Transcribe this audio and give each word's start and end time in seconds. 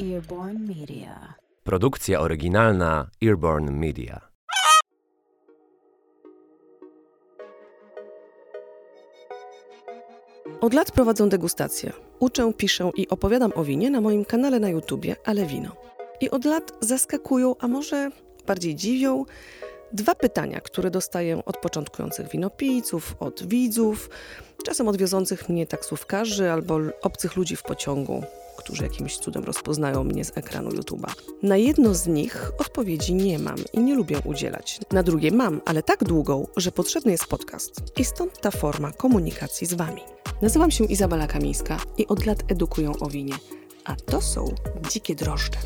Earborn 0.00 0.58
Media. 0.68 1.34
Produkcja 1.64 2.20
oryginalna 2.20 3.10
Earborn 3.24 3.70
Media. 3.70 4.20
Od 10.60 10.74
lat 10.74 10.92
prowadzę 10.92 11.28
degustację. 11.28 11.92
Uczę, 12.18 12.52
piszę 12.56 12.90
i 12.96 13.08
opowiadam 13.08 13.52
o 13.54 13.64
winie 13.64 13.90
na 13.90 14.00
moim 14.00 14.24
kanale 14.24 14.60
na 14.60 14.68
YouTubie, 14.68 15.16
ale 15.24 15.46
wino. 15.46 15.76
I 16.20 16.30
od 16.30 16.44
lat 16.44 16.72
zaskakują, 16.80 17.54
a 17.58 17.68
może 17.68 18.10
bardziej 18.46 18.74
dziwią, 18.74 19.24
dwa 19.92 20.14
pytania, 20.14 20.60
które 20.60 20.90
dostaję 20.90 21.44
od 21.44 21.56
początkujących 21.56 22.28
winopijców, 22.28 23.16
od 23.20 23.46
widzów, 23.46 24.10
czasem 24.64 24.88
od 24.88 24.96
wiozących 24.96 25.48
mnie 25.48 25.66
taksówkarzy 25.66 26.50
albo 26.50 26.78
obcych 27.02 27.36
ludzi 27.36 27.56
w 27.56 27.62
pociągu, 27.62 28.24
którzy 28.60 28.82
jakimś 28.82 29.18
cudem 29.18 29.44
rozpoznają 29.44 30.04
mnie 30.04 30.24
z 30.24 30.36
ekranu 30.36 30.70
YouTube'a. 30.70 31.14
Na 31.42 31.56
jedno 31.56 31.94
z 31.94 32.06
nich 32.06 32.52
odpowiedzi 32.58 33.14
nie 33.14 33.38
mam 33.38 33.56
i 33.72 33.80
nie 33.80 33.94
lubię 33.94 34.18
udzielać. 34.24 34.80
Na 34.92 35.02
drugie 35.02 35.30
mam, 35.30 35.60
ale 35.66 35.82
tak 35.82 36.04
długą, 36.04 36.46
że 36.56 36.72
potrzebny 36.72 37.12
jest 37.12 37.26
podcast. 37.26 37.82
I 37.96 38.04
stąd 38.04 38.40
ta 38.40 38.50
forma 38.50 38.92
komunikacji 38.92 39.66
z 39.66 39.74
Wami. 39.74 40.02
Nazywam 40.42 40.70
się 40.70 40.84
Izabela 40.84 41.26
Kamińska 41.26 41.80
i 41.98 42.06
od 42.06 42.26
lat 42.26 42.42
edukuję 42.48 42.92
o 43.00 43.08
winie. 43.08 43.34
A 43.84 43.96
to 43.96 44.20
są 44.20 44.54
Dzikie 44.90 45.14
Drożdże. 45.14 45.58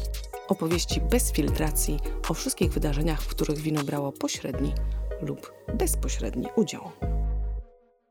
Opowieści 0.48 1.00
bez 1.00 1.32
filtracji 1.32 1.98
o 2.28 2.34
wszystkich 2.34 2.72
wydarzeniach, 2.72 3.22
w 3.22 3.28
których 3.28 3.58
wino 3.58 3.84
brało 3.84 4.12
pośredni 4.12 4.72
lub 5.22 5.52
bezpośredni 5.78 6.46
udział. 6.56 6.90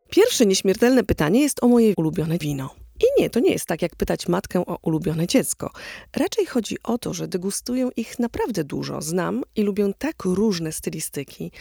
Pierwsze 0.09 0.45
nieśmiertelne 0.45 1.03
pytanie 1.03 1.41
jest 1.41 1.63
o 1.63 1.67
moje 1.67 1.93
ulubione 1.97 2.37
wino. 2.37 2.82
I 3.03 3.21
nie, 3.21 3.30
to 3.30 3.39
nie 3.39 3.52
jest 3.52 3.66
tak, 3.66 3.81
jak 3.81 3.95
pytać 3.95 4.27
matkę 4.27 4.66
o 4.66 4.77
ulubione 4.81 5.27
dziecko. 5.27 5.71
Raczej 6.15 6.46
chodzi 6.46 6.77
o 6.84 6.98
to, 6.98 7.13
że 7.13 7.27
degustuję 7.27 7.90
ich 7.96 8.20
naprawdę 8.20 8.63
dużo, 8.63 9.01
znam 9.01 9.43
i 9.55 9.62
lubię 9.62 9.91
tak 9.98 10.23
różne 10.26 10.71
stylistyki. 10.71 11.51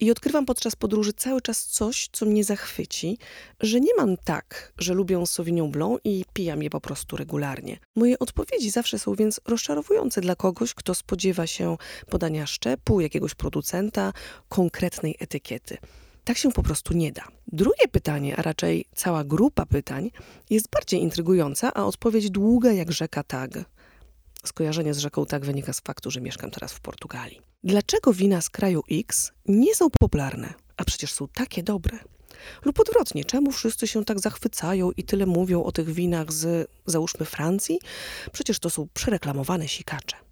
I 0.00 0.10
odkrywam 0.10 0.46
podczas 0.46 0.76
podróży 0.76 1.12
cały 1.12 1.42
czas 1.42 1.66
coś, 1.66 2.08
co 2.12 2.26
mnie 2.26 2.44
zachwyci, 2.44 3.18
że 3.60 3.80
nie 3.80 3.94
mam 3.96 4.16
tak, 4.16 4.72
że 4.78 4.94
lubię 4.94 5.26
Sauvignon 5.26 5.70
Blanc 5.70 6.00
i 6.04 6.24
pijam 6.32 6.62
je 6.62 6.70
po 6.70 6.80
prostu 6.80 7.16
regularnie. 7.16 7.78
Moje 7.94 8.18
odpowiedzi 8.18 8.70
zawsze 8.70 8.98
są 8.98 9.14
więc 9.14 9.40
rozczarowujące 9.46 10.20
dla 10.20 10.36
kogoś, 10.36 10.74
kto 10.74 10.94
spodziewa 10.94 11.46
się 11.46 11.76
podania 12.10 12.46
szczepu, 12.46 13.00
jakiegoś 13.00 13.34
producenta, 13.34 14.12
konkretnej 14.48 15.16
etykiety. 15.18 15.78
Tak 16.26 16.38
się 16.38 16.52
po 16.52 16.62
prostu 16.62 16.94
nie 16.94 17.12
da. 17.12 17.22
Drugie 17.46 17.88
pytanie, 17.92 18.36
a 18.36 18.42
raczej 18.42 18.84
cała 18.94 19.24
grupa 19.24 19.66
pytań, 19.66 20.10
jest 20.50 20.70
bardziej 20.70 21.00
intrygująca, 21.00 21.74
a 21.74 21.84
odpowiedź 21.84 22.30
długa 22.30 22.72
jak 22.72 22.92
rzeka 22.92 23.22
Tag. 23.22 23.50
Skojarzenie 24.44 24.94
z 24.94 24.98
rzeką 24.98 25.26
Tag 25.26 25.44
wynika 25.44 25.72
z 25.72 25.80
faktu, 25.80 26.10
że 26.10 26.20
mieszkam 26.20 26.50
teraz 26.50 26.72
w 26.72 26.80
Portugalii. 26.80 27.40
Dlaczego 27.64 28.12
wina 28.12 28.40
z 28.40 28.50
kraju 28.50 28.82
X 28.90 29.32
nie 29.46 29.74
są 29.74 29.90
popularne, 30.00 30.54
a 30.76 30.84
przecież 30.84 31.12
są 31.12 31.28
takie 31.28 31.62
dobre? 31.62 31.98
Lub 32.64 32.80
odwrotnie, 32.80 33.24
czemu 33.24 33.52
wszyscy 33.52 33.86
się 33.86 34.04
tak 34.04 34.20
zachwycają 34.20 34.90
i 34.96 35.04
tyle 35.04 35.26
mówią 35.26 35.62
o 35.62 35.72
tych 35.72 35.92
winach 35.92 36.32
z, 36.32 36.70
załóżmy, 36.86 37.26
Francji? 37.26 37.78
Przecież 38.32 38.58
to 38.58 38.70
są 38.70 38.88
przereklamowane 38.94 39.68
sikacze. 39.68 40.25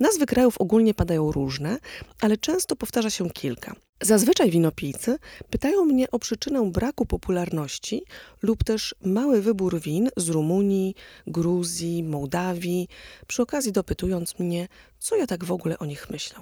Nazwy 0.00 0.26
krajów 0.26 0.58
ogólnie 0.58 0.94
padają 0.94 1.32
różne, 1.32 1.78
ale 2.20 2.36
często 2.36 2.76
powtarza 2.76 3.10
się 3.10 3.30
kilka. 3.30 3.74
Zazwyczaj 4.02 4.50
winopijcy 4.50 5.18
pytają 5.50 5.84
mnie 5.84 6.10
o 6.10 6.18
przyczynę 6.18 6.70
braku 6.70 7.06
popularności 7.06 8.02
lub 8.42 8.64
też 8.64 8.94
mały 9.04 9.42
wybór 9.42 9.80
win 9.80 10.08
z 10.16 10.28
Rumunii, 10.28 10.94
Gruzji, 11.26 12.02
Mołdawii, 12.02 12.88
przy 13.26 13.42
okazji 13.42 13.72
dopytując 13.72 14.38
mnie, 14.38 14.68
co 14.98 15.16
ja 15.16 15.26
tak 15.26 15.44
w 15.44 15.52
ogóle 15.52 15.78
o 15.78 15.86
nich 15.86 16.10
myślę. 16.10 16.38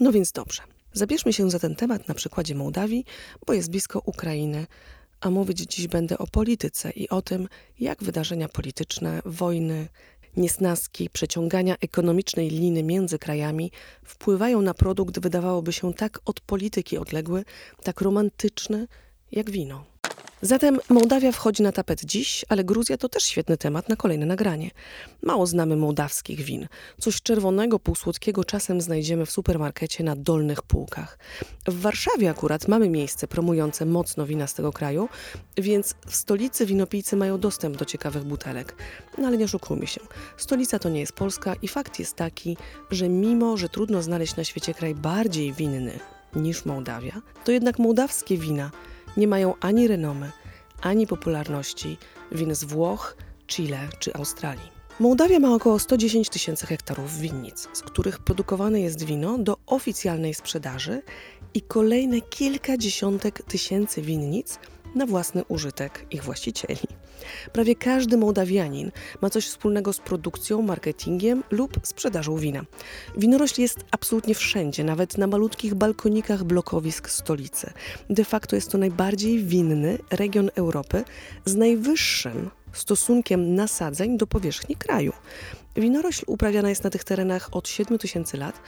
No 0.00 0.12
więc 0.12 0.32
dobrze. 0.32 0.62
Zabierzmy 0.92 1.32
się 1.32 1.50
za 1.50 1.58
ten 1.58 1.76
temat 1.76 2.08
na 2.08 2.14
przykładzie 2.14 2.54
Mołdawii, 2.54 3.04
bo 3.46 3.52
jest 3.52 3.70
blisko 3.70 4.02
Ukrainy, 4.04 4.66
a 5.20 5.30
mówić 5.30 5.58
dziś 5.58 5.88
będę 5.88 6.18
o 6.18 6.26
polityce 6.26 6.90
i 6.90 7.08
o 7.08 7.22
tym, 7.22 7.48
jak 7.80 8.02
wydarzenia 8.02 8.48
polityczne, 8.48 9.22
wojny, 9.24 9.88
niesnaski, 10.38 11.10
przeciągania 11.10 11.76
ekonomicznej 11.80 12.50
liny 12.50 12.82
między 12.82 13.18
krajami 13.18 13.70
wpływają 14.04 14.62
na 14.62 14.74
produkt, 14.74 15.18
wydawałoby 15.20 15.72
się 15.72 15.94
tak 15.94 16.20
od 16.24 16.40
polityki 16.40 16.98
odległy, 16.98 17.44
tak 17.82 18.00
romantyczny 18.00 18.86
jak 19.32 19.50
wino. 19.50 19.84
Zatem 20.42 20.80
Mołdawia 20.88 21.32
wchodzi 21.32 21.62
na 21.62 21.72
tapet 21.72 22.04
dziś, 22.04 22.44
ale 22.48 22.64
Gruzja 22.64 22.96
to 22.96 23.08
też 23.08 23.22
świetny 23.22 23.56
temat 23.56 23.88
na 23.88 23.96
kolejne 23.96 24.26
nagranie. 24.26 24.70
Mało 25.22 25.46
znamy 25.46 25.76
mołdawskich 25.76 26.40
win. 26.40 26.68
Coś 26.98 27.22
czerwonego, 27.22 27.78
półsłodkiego 27.78 28.44
czasem 28.44 28.80
znajdziemy 28.80 29.26
w 29.26 29.30
supermarkecie 29.30 30.04
na 30.04 30.16
dolnych 30.16 30.62
półkach. 30.62 31.18
W 31.66 31.80
Warszawie 31.80 32.30
akurat 32.30 32.68
mamy 32.68 32.88
miejsce 32.88 33.28
promujące 33.28 33.86
mocno 33.86 34.26
wina 34.26 34.46
z 34.46 34.54
tego 34.54 34.72
kraju, 34.72 35.08
więc 35.56 35.94
w 36.06 36.16
stolicy 36.16 36.66
winopijcy 36.66 37.16
mają 37.16 37.40
dostęp 37.40 37.76
do 37.76 37.84
ciekawych 37.84 38.24
butelek. 38.24 38.74
No 39.18 39.26
ale 39.26 39.36
nie 39.36 39.44
oszukujmy 39.44 39.86
się. 39.86 40.00
Stolica 40.36 40.78
to 40.78 40.88
nie 40.88 41.00
jest 41.00 41.12
Polska 41.12 41.54
i 41.62 41.68
fakt 41.68 41.98
jest 41.98 42.16
taki, 42.16 42.56
że 42.90 43.08
mimo, 43.08 43.56
że 43.56 43.68
trudno 43.68 44.02
znaleźć 44.02 44.36
na 44.36 44.44
świecie 44.44 44.74
kraj 44.74 44.94
bardziej 44.94 45.52
winny 45.52 45.98
niż 46.36 46.64
Mołdawia, 46.64 47.22
to 47.44 47.52
jednak 47.52 47.78
mołdawskie 47.78 48.36
wina– 48.36 48.70
nie 49.18 49.28
mają 49.28 49.54
ani 49.60 49.88
renomy, 49.88 50.32
ani 50.80 51.06
popularności 51.06 51.96
win 52.32 52.54
z 52.54 52.64
Włoch, 52.64 53.16
Chile 53.46 53.88
czy 53.98 54.14
Australii. 54.14 54.78
Mołdawia 55.00 55.38
ma 55.38 55.54
około 55.54 55.78
110 55.78 56.28
tysięcy 56.28 56.66
hektarów 56.66 57.18
winnic, 57.18 57.68
z 57.72 57.82
których 57.82 58.18
produkowane 58.18 58.80
jest 58.80 59.04
wino 59.04 59.38
do 59.38 59.56
oficjalnej 59.66 60.34
sprzedaży 60.34 61.02
i 61.54 61.62
kolejne 61.62 62.20
kilkadziesiątek 62.20 63.42
tysięcy 63.42 64.02
winnic 64.02 64.58
na 64.94 65.06
własny 65.06 65.44
użytek 65.48 66.06
ich 66.10 66.24
właścicieli. 66.24 66.80
Prawie 67.52 67.74
każdy 67.74 68.16
Mołdawianin 68.16 68.90
ma 69.22 69.30
coś 69.30 69.46
wspólnego 69.46 69.92
z 69.92 69.98
produkcją, 69.98 70.62
marketingiem 70.62 71.42
lub 71.50 71.80
sprzedażą 71.82 72.36
wina. 72.36 72.64
Winorośl 73.16 73.60
jest 73.60 73.78
absolutnie 73.90 74.34
wszędzie, 74.34 74.84
nawet 74.84 75.18
na 75.18 75.26
malutkich 75.26 75.74
balkonikach 75.74 76.44
blokowisk 76.44 77.10
stolicy. 77.10 77.70
De 78.10 78.24
facto 78.24 78.56
jest 78.56 78.70
to 78.70 78.78
najbardziej 78.78 79.44
winny 79.44 79.98
region 80.10 80.50
Europy 80.54 81.04
z 81.44 81.54
najwyższym 81.54 82.50
stosunkiem 82.72 83.54
nasadzeń 83.54 84.18
do 84.18 84.26
powierzchni 84.26 84.76
kraju. 84.76 85.12
Winorośl 85.76 86.24
uprawiana 86.26 86.68
jest 86.68 86.84
na 86.84 86.90
tych 86.90 87.04
terenach 87.04 87.48
od 87.52 87.68
7 87.68 87.98
tysięcy 87.98 88.36
lat, 88.36 88.60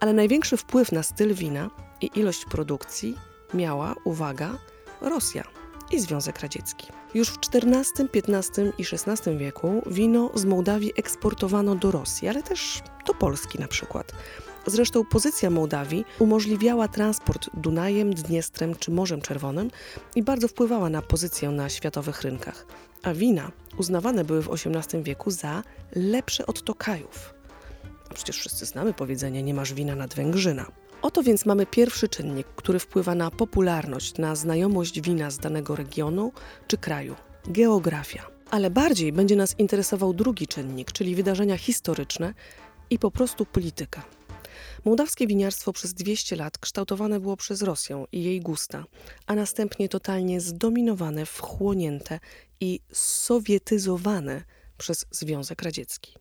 ale 0.00 0.12
największy 0.12 0.56
wpływ 0.56 0.92
na 0.92 1.02
styl 1.02 1.34
wina 1.34 1.70
i 2.00 2.10
ilość 2.14 2.44
produkcji 2.44 3.16
miała, 3.54 3.94
uwaga, 4.04 4.58
Rosja 5.00 5.65
i 5.90 6.00
Związek 6.00 6.40
Radziecki. 6.40 6.86
Już 7.14 7.30
w 7.30 7.38
XIV, 7.52 8.08
XV 8.14 8.72
i 8.78 8.84
XVI 8.92 9.36
wieku 9.36 9.82
wino 9.86 10.30
z 10.34 10.44
Mołdawii 10.44 10.92
eksportowano 10.96 11.74
do 11.74 11.90
Rosji, 11.90 12.28
ale 12.28 12.42
też 12.42 12.82
do 13.06 13.14
Polski 13.14 13.58
na 13.58 13.68
przykład. 13.68 14.12
Zresztą 14.66 15.04
pozycja 15.04 15.50
Mołdawii 15.50 16.04
umożliwiała 16.18 16.88
transport 16.88 17.50
Dunajem, 17.54 18.14
Dniestrem 18.14 18.74
czy 18.74 18.90
Morzem 18.90 19.20
Czerwonym 19.20 19.70
i 20.14 20.22
bardzo 20.22 20.48
wpływała 20.48 20.90
na 20.90 21.02
pozycję 21.02 21.50
na 21.50 21.68
światowych 21.68 22.22
rynkach. 22.22 22.66
A 23.02 23.14
wina 23.14 23.50
uznawane 23.78 24.24
były 24.24 24.42
w 24.42 24.50
XVIII 24.52 25.02
wieku 25.02 25.30
za 25.30 25.62
lepsze 25.94 26.46
od 26.46 26.62
tokajów. 26.62 27.34
A 28.10 28.14
przecież 28.14 28.38
wszyscy 28.38 28.66
znamy 28.66 28.94
powiedzenie 28.94 29.42
nie 29.42 29.54
masz 29.54 29.74
wina 29.74 29.94
nad 29.94 30.14
Węgrzyna. 30.14 30.66
Oto 31.02 31.22
więc 31.22 31.46
mamy 31.46 31.66
pierwszy 31.66 32.08
czynnik, 32.08 32.46
który 32.46 32.78
wpływa 32.78 33.14
na 33.14 33.30
popularność, 33.30 34.18
na 34.18 34.36
znajomość 34.36 35.00
wina 35.00 35.30
z 35.30 35.38
danego 35.38 35.76
regionu 35.76 36.32
czy 36.66 36.78
kraju 36.78 37.16
geografia. 37.46 38.26
Ale 38.50 38.70
bardziej 38.70 39.12
będzie 39.12 39.36
nas 39.36 39.58
interesował 39.58 40.14
drugi 40.14 40.46
czynnik, 40.46 40.92
czyli 40.92 41.14
wydarzenia 41.14 41.58
historyczne 41.58 42.34
i 42.90 42.98
po 42.98 43.10
prostu 43.10 43.46
polityka. 43.46 44.02
Mołdawskie 44.84 45.26
winiarstwo 45.26 45.72
przez 45.72 45.94
200 45.94 46.36
lat 46.36 46.58
kształtowane 46.58 47.20
było 47.20 47.36
przez 47.36 47.62
Rosję 47.62 48.04
i 48.12 48.24
jej 48.24 48.40
gusta, 48.40 48.84
a 49.26 49.34
następnie 49.34 49.88
totalnie 49.88 50.40
zdominowane, 50.40 51.26
wchłonięte 51.26 52.20
i 52.60 52.80
sowietyzowane 52.92 54.44
przez 54.78 55.06
Związek 55.10 55.62
Radziecki. 55.62 56.14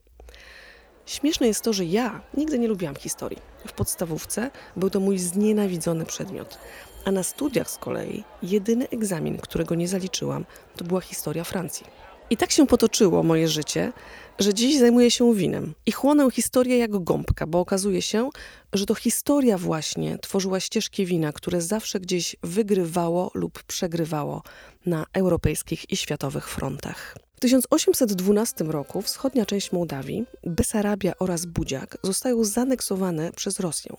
Śmieszne 1.05 1.47
jest 1.47 1.63
to, 1.63 1.73
że 1.73 1.85
ja 1.85 2.21
nigdy 2.33 2.59
nie 2.59 2.67
lubiłam 2.67 2.95
historii. 2.95 3.41
W 3.67 3.73
podstawówce 3.73 4.51
był 4.75 4.89
to 4.89 4.99
mój 4.99 5.19
znienawidzony 5.19 6.05
przedmiot. 6.05 6.57
A 7.05 7.11
na 7.11 7.23
studiach 7.23 7.69
z 7.69 7.77
kolei 7.77 8.23
jedyny 8.43 8.89
egzamin, 8.89 9.37
którego 9.37 9.75
nie 9.75 9.87
zaliczyłam, 9.87 10.45
to 10.75 10.85
była 10.85 11.01
historia 11.01 11.43
Francji. 11.43 11.85
I 12.29 12.37
tak 12.37 12.51
się 12.51 12.67
potoczyło 12.67 13.23
moje 13.23 13.47
życie, 13.47 13.93
że 14.39 14.53
dziś 14.53 14.79
zajmuję 14.79 15.11
się 15.11 15.33
winem 15.33 15.73
i 15.85 15.91
chłonę 15.91 16.31
historię 16.31 16.77
jak 16.77 17.03
gąbka, 17.03 17.47
bo 17.47 17.59
okazuje 17.59 18.01
się, 18.01 18.29
że 18.73 18.85
to 18.85 18.95
historia 18.95 19.57
właśnie 19.57 20.17
tworzyła 20.17 20.59
ścieżki 20.59 21.05
wina, 21.05 21.33
które 21.33 21.61
zawsze 21.61 21.99
gdzieś 21.99 22.35
wygrywało 22.43 23.31
lub 23.33 23.63
przegrywało 23.63 24.41
na 24.85 25.05
europejskich 25.13 25.91
i 25.91 25.97
światowych 25.97 26.49
frontach. 26.49 27.15
W 27.35 27.39
1812 27.39 28.63
roku 28.63 29.01
wschodnia 29.01 29.45
część 29.45 29.71
Mołdawii, 29.71 30.25
Besarabia 30.43 31.13
oraz 31.19 31.45
Budziak 31.45 31.97
zostają 32.03 32.43
zaneksowane 32.43 33.31
przez 33.31 33.59
Rosję 33.59 33.95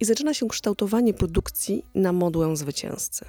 i 0.00 0.04
zaczyna 0.04 0.34
się 0.34 0.48
kształtowanie 0.48 1.14
produkcji 1.14 1.84
na 1.94 2.12
modłę 2.12 2.56
zwycięzcy. 2.56 3.24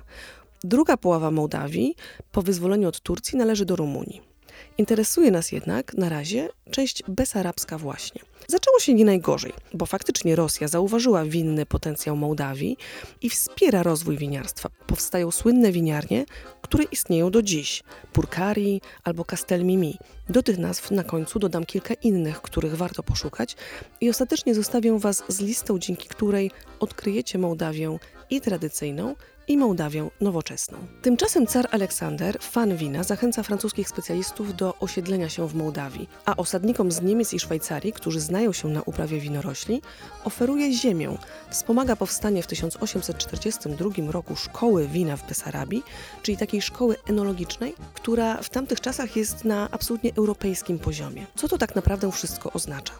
Druga 0.64 0.98
połowa 0.98 1.32
Mołdawii 1.32 1.96
po 2.32 2.42
wyzwoleniu 2.42 2.88
od 2.88 3.02
Turcji 3.02 3.38
należy 3.38 3.66
do 3.66 3.76
Rumunii. 3.76 4.22
Interesuje 4.78 5.32
nas 5.32 5.52
jednak 5.52 5.94
na 5.94 6.10
razie 6.10 6.50
część 6.72 7.04
besarabska 7.08 7.78
właśnie. 7.78 8.22
Zaczęło 8.48 8.80
się 8.80 8.94
nie 8.94 9.06
najgorzej, 9.06 9.54
bo 9.74 9.86
faktycznie 9.86 10.36
Rosja 10.36 10.68
zauważyła 10.68 11.26
winny 11.26 11.66
potencjał 11.66 12.16
Mołdawii 12.16 12.78
i 13.22 13.30
wspiera 13.30 13.84
rozwój 13.84 14.18
winiarstwa. 14.18 14.70
Powstają 14.88 15.32
słynne 15.32 15.72
winiarnie, 15.72 16.26
które 16.62 16.84
istnieją 16.84 17.32
do 17.32 17.42
dziś. 17.42 17.84
Purkari 18.14 18.82
albo 19.04 19.26
Castel 19.26 19.66
Mimi. 19.66 19.98
Do 20.30 20.44
tych 20.44 20.58
nazw 20.58 20.92
na 20.92 21.04
końcu 21.04 21.40
dodam 21.40 21.66
kilka 21.66 21.94
innych, 21.94 22.42
których 22.42 22.78
warto 22.78 23.04
poszukać 23.04 23.56
i 24.02 24.10
ostatecznie 24.10 24.56
zostawię 24.56 25.00
Was 25.00 25.24
z 25.28 25.40
listą, 25.40 25.80
dzięki 25.80 26.08
której 26.08 26.52
odkryjecie 26.80 27.38
Mołdawię 27.38 27.98
i 28.30 28.42
tradycyjną, 28.42 29.16
i 29.48 29.58
Mołdawię 29.58 30.10
nowoczesną. 30.22 30.78
Tymczasem 31.02 31.48
car 31.48 31.68
Aleksander, 31.72 32.38
fan 32.42 32.78
wina, 32.78 33.04
zachęca 33.04 33.44
francuskich 33.44 33.90
specjalistów 33.90 34.56
do 34.56 34.74
osiedlenia 34.80 35.30
się 35.30 35.48
w 35.48 35.56
Mołdawii, 35.56 36.10
a 36.26 36.36
osadnikom 36.36 36.92
z 36.92 37.02
Niemiec 37.02 37.34
i 37.34 37.40
Szwajcarii, 37.40 37.94
którzy 37.94 38.20
znają 38.20 38.54
się 38.54 38.68
na 38.68 38.82
uprawie 38.82 39.20
winorośli, 39.20 39.82
oferuje 40.24 40.74
ziemię. 40.74 41.18
Wspomaga 41.50 41.96
powstanie 41.96 42.44
w 42.44 42.48
1842 42.48 44.12
roku 44.12 44.36
szkoły 44.36 44.88
wina 44.88 45.18
w 45.18 45.28
Besarabii, 45.28 45.84
czyli 46.22 46.38
takiej 46.38 46.62
szkoły 46.62 46.96
enologicznej, 47.10 47.76
która 47.94 48.42
w 48.42 48.50
tamtych 48.50 48.82
czasach 48.82 49.16
jest 49.16 49.46
na 49.46 49.68
absolutnie 49.72 50.12
europejskim 50.16 50.80
poziomie. 50.80 51.26
Co 51.36 51.48
to 51.48 51.58
tak 51.58 51.76
naprawdę 51.76 52.12
wszystko 52.12 52.54
oznacza? 52.54 52.94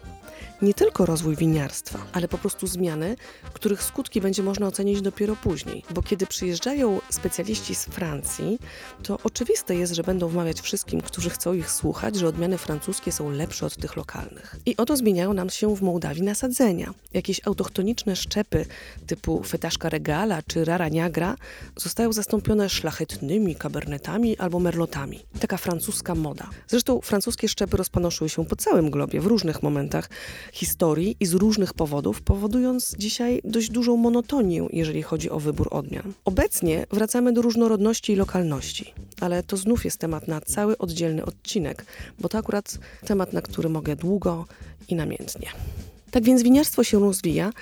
Nie 0.62 0.74
tylko 0.74 1.06
rozwój 1.06 1.36
winiarstwa, 1.36 1.98
ale 2.12 2.28
po 2.28 2.38
prostu 2.38 2.66
zmiany, 2.66 3.16
których 3.52 3.82
skutki 3.82 4.20
będzie 4.20 4.42
można 4.42 4.66
ocenić 4.66 5.00
dopiero 5.00 5.36
później. 5.36 5.82
Bo 5.90 6.02
kiedy 6.02 6.26
przyjeżdżają 6.26 7.00
specjaliści 7.10 7.74
z 7.74 7.84
Francji, 7.84 8.58
to 9.02 9.18
oczywiste 9.24 9.74
jest, 9.74 9.94
że 9.94 10.02
będą 10.02 10.28
wmawiać 10.28 10.60
wszystkim, 10.60 11.00
którzy 11.00 11.30
chcą 11.30 11.52
ich 11.52 11.70
słuchać, 11.70 12.16
że 12.16 12.28
odmiany 12.28 12.58
francuskie 12.58 13.12
są 13.12 13.30
lepsze 13.30 13.66
od 13.66 13.76
tych 13.76 13.96
lokalnych. 13.96 14.56
I 14.66 14.76
oto 14.76 14.96
zmieniają 14.96 15.34
nam 15.34 15.50
się 15.50 15.76
w 15.76 15.82
Mołdawii 15.82 16.22
nasadzenia. 16.22 16.94
Jakieś 17.12 17.40
autochtoniczne 17.46 18.16
szczepy 18.16 18.66
typu 19.06 19.42
fetaszka 19.42 19.88
regala 19.88 20.42
czy 20.42 20.64
rara 20.64 20.88
niagra 20.88 21.36
zostają 21.76 22.12
zastąpione 22.12 22.68
szlachetnymi 22.68 23.56
kabernetami 23.56 24.38
albo 24.38 24.60
merlotami. 24.60 25.20
Taka 25.40 25.56
francuska 25.56 26.14
moda. 26.14 26.50
Zresztą 26.68 27.00
francuskie 27.00 27.48
szczepy 27.48 27.76
rozpanoszyły 27.76 28.30
się 28.30 28.44
po 28.44 28.56
całym 28.56 28.90
globie 28.90 29.20
w 29.20 29.26
różnych 29.26 29.62
momentach 29.62 30.08
historii 30.52 31.16
i 31.20 31.26
z 31.26 31.34
różnych 31.34 31.74
powodów, 31.74 32.22
powodując 32.22 32.94
dzisiaj 32.98 33.40
dość 33.44 33.70
dużą 33.70 33.96
monotonię, 33.96 34.66
jeżeli 34.72 35.02
chodzi 35.02 35.30
o 35.30 35.40
wybór 35.40 35.68
odmian. 35.70 36.12
Obecnie 36.24 36.86
wracamy 36.92 37.32
do 37.32 37.42
różnorodności 37.42 38.12
i 38.12 38.16
lokalności, 38.16 38.94
ale 39.20 39.42
to 39.42 39.56
znów 39.56 39.84
jest 39.84 39.98
temat 39.98 40.28
na 40.28 40.40
cały 40.40 40.78
oddzielny 40.78 41.24
odcinek, 41.24 41.86
bo 42.18 42.28
to 42.28 42.38
akurat 42.38 42.78
temat, 43.06 43.32
na 43.32 43.42
który 43.42 43.68
mogę 43.68 43.96
długo 43.96 44.46
i 44.88 44.94
namiętnie. 44.94 45.48
Tak 46.10 46.24
więc 46.24 46.42
winiarstwo 46.42 46.84
się 46.84 47.00
rozwija, 47.00 47.52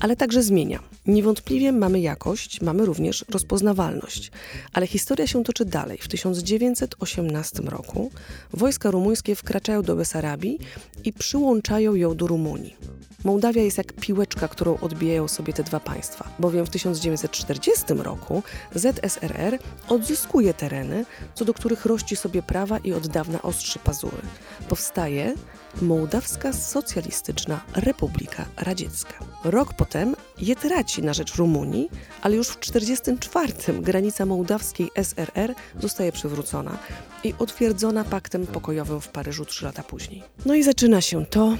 ale 0.00 0.16
także 0.16 0.42
zmienia. 0.42 0.82
Niewątpliwie 1.06 1.72
mamy 1.72 2.00
jakość, 2.00 2.60
mamy 2.60 2.86
również 2.86 3.24
rozpoznawalność. 3.28 4.30
Ale 4.72 4.86
historia 4.86 5.26
się 5.26 5.44
toczy 5.44 5.64
dalej. 5.64 5.98
W 5.98 6.08
1918 6.08 7.62
roku 7.62 8.10
wojska 8.52 8.90
rumuńskie 8.90 9.34
wkraczają 9.34 9.82
do 9.82 9.96
Besarabii 9.96 10.58
i 11.04 11.12
przyłączają 11.12 11.94
ją 11.94 12.16
do 12.16 12.26
Rumunii. 12.26 12.76
Mołdawia 13.24 13.62
jest 13.62 13.78
jak 13.78 13.92
piłeczka, 13.92 14.48
którą 14.48 14.78
odbijają 14.78 15.28
sobie 15.28 15.52
te 15.52 15.62
dwa 15.62 15.80
państwa, 15.80 16.28
bowiem 16.38 16.66
w 16.66 16.70
1940 16.70 17.84
roku 17.94 18.42
ZSRR 18.74 19.58
odzyskuje 19.88 20.54
tereny, 20.54 21.04
co 21.34 21.44
do 21.44 21.54
których 21.54 21.86
rości 21.86 22.16
sobie 22.16 22.42
prawa 22.42 22.78
i 22.78 22.92
od 22.92 23.06
dawna 23.06 23.42
ostrzy 23.42 23.78
pazury. 23.78 24.22
Powstaje 24.68 25.34
Mołdawska 25.82 26.52
Socjalistyczna 26.52 27.60
Republika 27.74 28.46
Radziecka. 28.56 29.14
Rok 29.44 29.74
potem 29.74 30.16
je 30.38 30.56
traci 30.56 31.02
na 31.02 31.14
rzecz 31.14 31.36
Rumunii, 31.36 31.90
ale 32.22 32.36
już 32.36 32.48
w 32.48 32.56
1944 32.56 33.82
granica 33.82 34.26
mołdawskiej 34.26 34.90
SRR 35.02 35.54
zostaje 35.80 36.12
przywrócona 36.12 36.78
i 37.24 37.34
utwierdzona 37.38 38.04
paktem 38.04 38.46
pokojowym 38.46 39.00
w 39.00 39.08
Paryżu 39.08 39.44
trzy 39.44 39.64
lata 39.64 39.82
później. 39.82 40.22
No 40.46 40.54
i 40.54 40.62
zaczyna 40.62 41.00
się 41.00 41.26
to, 41.26 41.56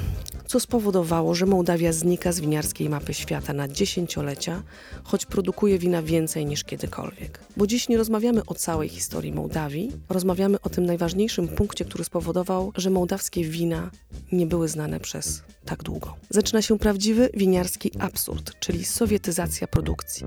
co 0.47 0.61
spowodowało, 0.61 1.35
że 1.35 1.47
Mołdawia 1.47 1.93
znika 1.93 2.33
z 2.33 2.41
winiarskiej 2.41 2.89
mapy 2.89 3.15
świata 3.15 3.53
na 3.53 3.69
dziesięciolecia, 3.69 4.63
choć 5.05 5.27
produkuje 5.27 5.79
wina 5.79 6.03
więcej 6.03 6.47
niż 6.47 6.65
kiedykolwiek. 6.65 7.41
Bo 7.57 7.67
dziś 7.67 7.89
nie 7.89 7.97
rozmawiamy 7.97 8.43
o 8.47 8.55
całej 8.55 8.89
historii 8.89 9.33
Mołdawii, 9.33 9.93
rozmawiamy 10.09 10.61
o 10.61 10.69
tym 10.69 10.87
najważniejszym 10.87 11.49
punkcie, 11.49 11.85
który 11.85 12.05
spowodował, 12.05 12.73
że 12.77 12.91
mołdawskie 12.91 13.45
wina 13.45 13.91
nie 14.33 14.47
były 14.47 14.69
znane 14.69 15.01
przez 15.01 15.43
tak 15.65 15.83
długo. 15.83 16.17
Zaczyna 16.31 16.63
się 16.63 16.79
prawdziwy 16.79 17.31
winiarski 17.35 17.91
absurd, 17.99 18.59
czyli 18.61 18.85
sowietyzacja 18.85 19.67
produkcji. 19.67 20.27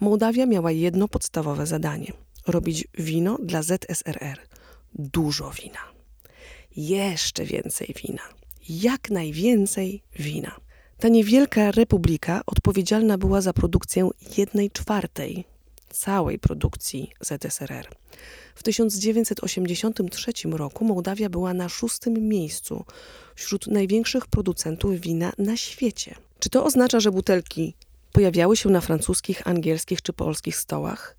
Mołdawia 0.00 0.46
miała 0.46 0.70
jedno 0.70 1.08
podstawowe 1.08 1.66
zadanie: 1.66 2.12
robić 2.46 2.88
wino 2.98 3.38
dla 3.42 3.62
ZSRR. 3.62 4.38
Dużo 4.94 5.50
wina. 5.50 5.80
Jeszcze 6.76 7.44
więcej 7.44 7.94
wina 8.04 8.38
jak 8.68 9.10
najwięcej 9.10 10.02
wina. 10.18 10.56
Ta 10.98 11.08
niewielka 11.08 11.70
republika 11.70 12.42
odpowiedzialna 12.46 13.18
była 13.18 13.40
za 13.40 13.52
produkcję 13.52 14.08
jednej 14.38 14.70
czwartej 14.70 15.44
całej 15.90 16.38
produkcji 16.38 17.12
ZSRR. 17.20 17.88
W 18.54 18.62
1983 18.62 20.32
roku 20.50 20.84
Mołdawia 20.84 21.28
była 21.28 21.54
na 21.54 21.68
szóstym 21.68 22.28
miejscu 22.28 22.84
wśród 23.34 23.66
największych 23.66 24.26
producentów 24.26 25.00
wina 25.00 25.32
na 25.38 25.56
świecie. 25.56 26.14
Czy 26.38 26.50
to 26.50 26.64
oznacza, 26.64 27.00
że 27.00 27.10
butelki 27.12 27.74
pojawiały 28.12 28.56
się 28.56 28.68
na 28.68 28.80
francuskich, 28.80 29.46
angielskich 29.48 30.02
czy 30.02 30.12
polskich 30.12 30.56
stołach? 30.56 31.16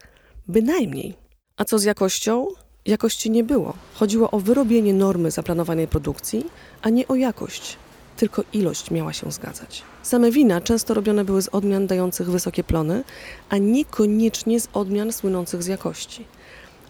Bynajmniej. 0.48 1.16
A 1.58 1.66
co 1.66 1.80
z 1.80 1.84
jakością? 1.84 2.48
Jakości 2.86 3.32
nie 3.32 3.44
było. 3.44 3.74
Chodziło 3.94 4.32
o 4.32 4.40
wyrobienie 4.40 4.94
normy 4.94 5.32
zaplanowanej 5.32 5.88
produkcji, 5.88 6.46
a 6.82 6.90
nie 6.90 7.08
o 7.08 7.16
jakość. 7.16 7.78
Tylko 8.20 8.44
ilość 8.54 8.92
miała 8.92 9.14
się 9.14 9.32
zgadzać. 9.32 9.84
Same 10.04 10.32
wina 10.32 10.62
często 10.62 10.94
robione 10.94 11.26
były 11.26 11.42
z 11.42 11.48
odmian 11.48 11.88
dających 11.88 12.32
wysokie 12.32 12.64
plony, 12.64 13.04
a 13.50 13.58
niekoniecznie 13.58 14.60
z 14.60 14.68
odmian 14.74 15.14
słynących 15.14 15.64
z 15.64 15.68
jakości. 15.68 16.26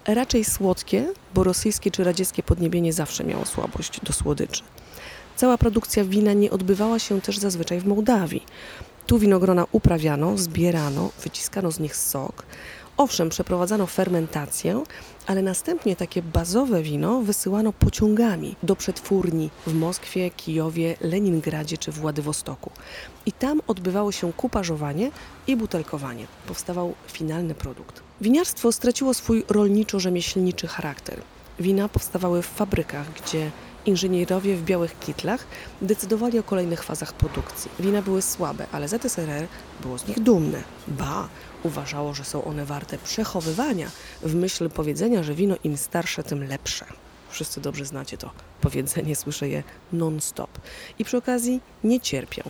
Raczej 0.05 0.45
słodkie, 0.45 1.13
bo 1.33 1.43
rosyjskie 1.43 1.91
czy 1.91 2.03
radzieckie 2.03 2.43
podniebienie 2.43 2.93
zawsze 2.93 3.23
miało 3.23 3.45
słabość 3.45 3.99
do 4.03 4.13
słodyczy. 4.13 4.63
Cała 5.35 5.57
produkcja 5.57 6.03
wina 6.03 6.33
nie 6.33 6.51
odbywała 6.51 6.99
się 6.99 7.21
też 7.21 7.37
zazwyczaj 7.37 7.79
w 7.79 7.85
Mołdawii. 7.85 8.43
Tu 9.07 9.19
winogrona 9.19 9.65
uprawiano, 9.71 10.37
zbierano, 10.37 11.09
wyciskano 11.23 11.71
z 11.71 11.79
nich 11.79 11.95
sok, 11.95 12.45
Owszem, 12.99 13.29
przeprowadzano 13.29 13.87
fermentację, 13.87 14.83
ale 15.27 15.41
następnie 15.41 15.95
takie 15.95 16.21
bazowe 16.21 16.83
wino 16.83 17.21
wysyłano 17.21 17.73
pociągami 17.73 18.55
do 18.63 18.75
przetwórni 18.75 19.49
w 19.67 19.73
Moskwie, 19.73 20.31
Kijowie, 20.31 20.95
Leningradzie 21.01 21.77
czy 21.77 21.91
Władywostoku. 21.91 22.71
I 23.25 23.31
tam 23.31 23.61
odbywało 23.67 24.11
się 24.11 24.33
kupażowanie 24.33 25.11
i 25.47 25.55
butelkowanie. 25.55 26.25
Powstawał 26.47 26.93
finalny 27.07 27.55
produkt. 27.55 28.01
Winiarstwo 28.21 28.71
straciło 28.71 29.13
swój 29.13 29.43
rolniczo-rzemieślniczy 29.49 30.67
charakter. 30.67 31.21
Wina 31.59 31.89
powstawały 31.89 32.41
w 32.41 32.47
fabrykach, 32.47 33.07
gdzie 33.13 33.51
Inżynierowie 33.85 34.55
w 34.55 34.63
białych 34.63 34.99
kitlach 34.99 35.47
decydowali 35.81 36.39
o 36.39 36.43
kolejnych 36.43 36.83
fazach 36.83 37.13
produkcji. 37.13 37.71
Wina 37.79 38.01
były 38.01 38.21
słabe, 38.21 38.65
ale 38.71 38.87
ZSRR 38.87 39.47
było 39.81 39.97
z 39.97 40.07
nich 40.07 40.19
dumne. 40.19 40.63
Ba, 40.87 41.27
uważało, 41.63 42.13
że 42.13 42.23
są 42.23 42.43
one 42.43 42.65
warte 42.65 42.97
przechowywania, 42.97 43.91
w 44.21 44.35
myśl 44.35 44.69
powiedzenia, 44.69 45.23
że 45.23 45.33
wino 45.33 45.55
im 45.63 45.77
starsze, 45.77 46.23
tym 46.23 46.43
lepsze. 46.43 46.85
Wszyscy 47.29 47.61
dobrze 47.61 47.85
znacie 47.85 48.17
to 48.17 48.31
powiedzenie, 48.61 49.15
słyszę 49.15 49.49
je 49.49 49.63
non-stop. 49.93 50.49
I 50.99 51.05
przy 51.05 51.17
okazji 51.17 51.61
nie 51.83 51.99
cierpią. 51.99 52.43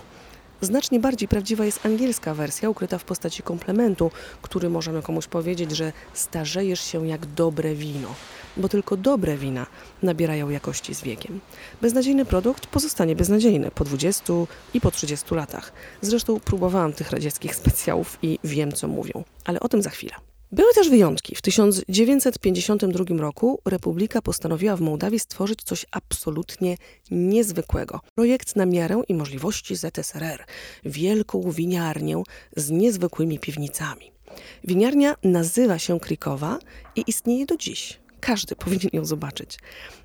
Znacznie 0.61 0.99
bardziej 0.99 1.27
prawdziwa 1.27 1.65
jest 1.65 1.85
angielska 1.85 2.33
wersja, 2.33 2.69
ukryta 2.69 2.97
w 2.97 3.03
postaci 3.03 3.43
komplementu, 3.43 4.11
który 4.41 4.69
możemy 4.69 5.01
komuś 5.01 5.27
powiedzieć, 5.27 5.71
że 5.71 5.93
starzejesz 6.13 6.81
się 6.81 7.07
jak 7.07 7.25
dobre 7.25 7.75
wino, 7.75 8.15
bo 8.59 8.69
tylko 8.69 8.97
dobre 8.97 9.37
wina 9.37 9.65
nabierają 10.03 10.49
jakości 10.49 10.95
z 10.95 11.01
wiekiem. 11.01 11.39
Beznadziejny 11.81 12.25
produkt 12.25 12.67
pozostanie 12.67 13.15
beznadziejny 13.15 13.71
po 13.71 13.83
20 13.83 14.33
i 14.73 14.81
po 14.81 14.91
30 14.91 15.35
latach. 15.35 15.73
Zresztą 16.01 16.39
próbowałam 16.39 16.93
tych 16.93 17.11
radzieckich 17.11 17.55
specjałów 17.55 18.17
i 18.21 18.39
wiem, 18.43 18.71
co 18.71 18.87
mówią, 18.87 19.23
ale 19.45 19.59
o 19.59 19.69
tym 19.69 19.81
za 19.81 19.89
chwilę. 19.89 20.15
Były 20.51 20.73
też 20.73 20.89
wyjątki. 20.89 21.35
W 21.35 21.41
1952 21.41 23.17
roku 23.17 23.61
Republika 23.65 24.21
postanowiła 24.21 24.75
w 24.75 24.81
Mołdawii 24.81 25.19
stworzyć 25.19 25.63
coś 25.63 25.85
absolutnie 25.91 26.77
niezwykłego. 27.11 27.99
Projekt 28.15 28.55
na 28.55 28.65
miarę 28.65 29.01
i 29.07 29.13
możliwości 29.13 29.75
ZSRR. 29.75 30.45
Wielką 30.85 31.51
winiarnię 31.51 32.23
z 32.55 32.69
niezwykłymi 32.69 33.39
piwnicami. 33.39 34.11
Winiarnia 34.63 35.15
nazywa 35.23 35.79
się 35.79 35.99
Krikowa 35.99 36.59
i 36.95 37.03
istnieje 37.07 37.45
do 37.45 37.57
dziś. 37.57 37.99
Każdy 38.21 38.55
powinien 38.55 38.89
ją 38.93 39.05
zobaczyć. 39.05 39.59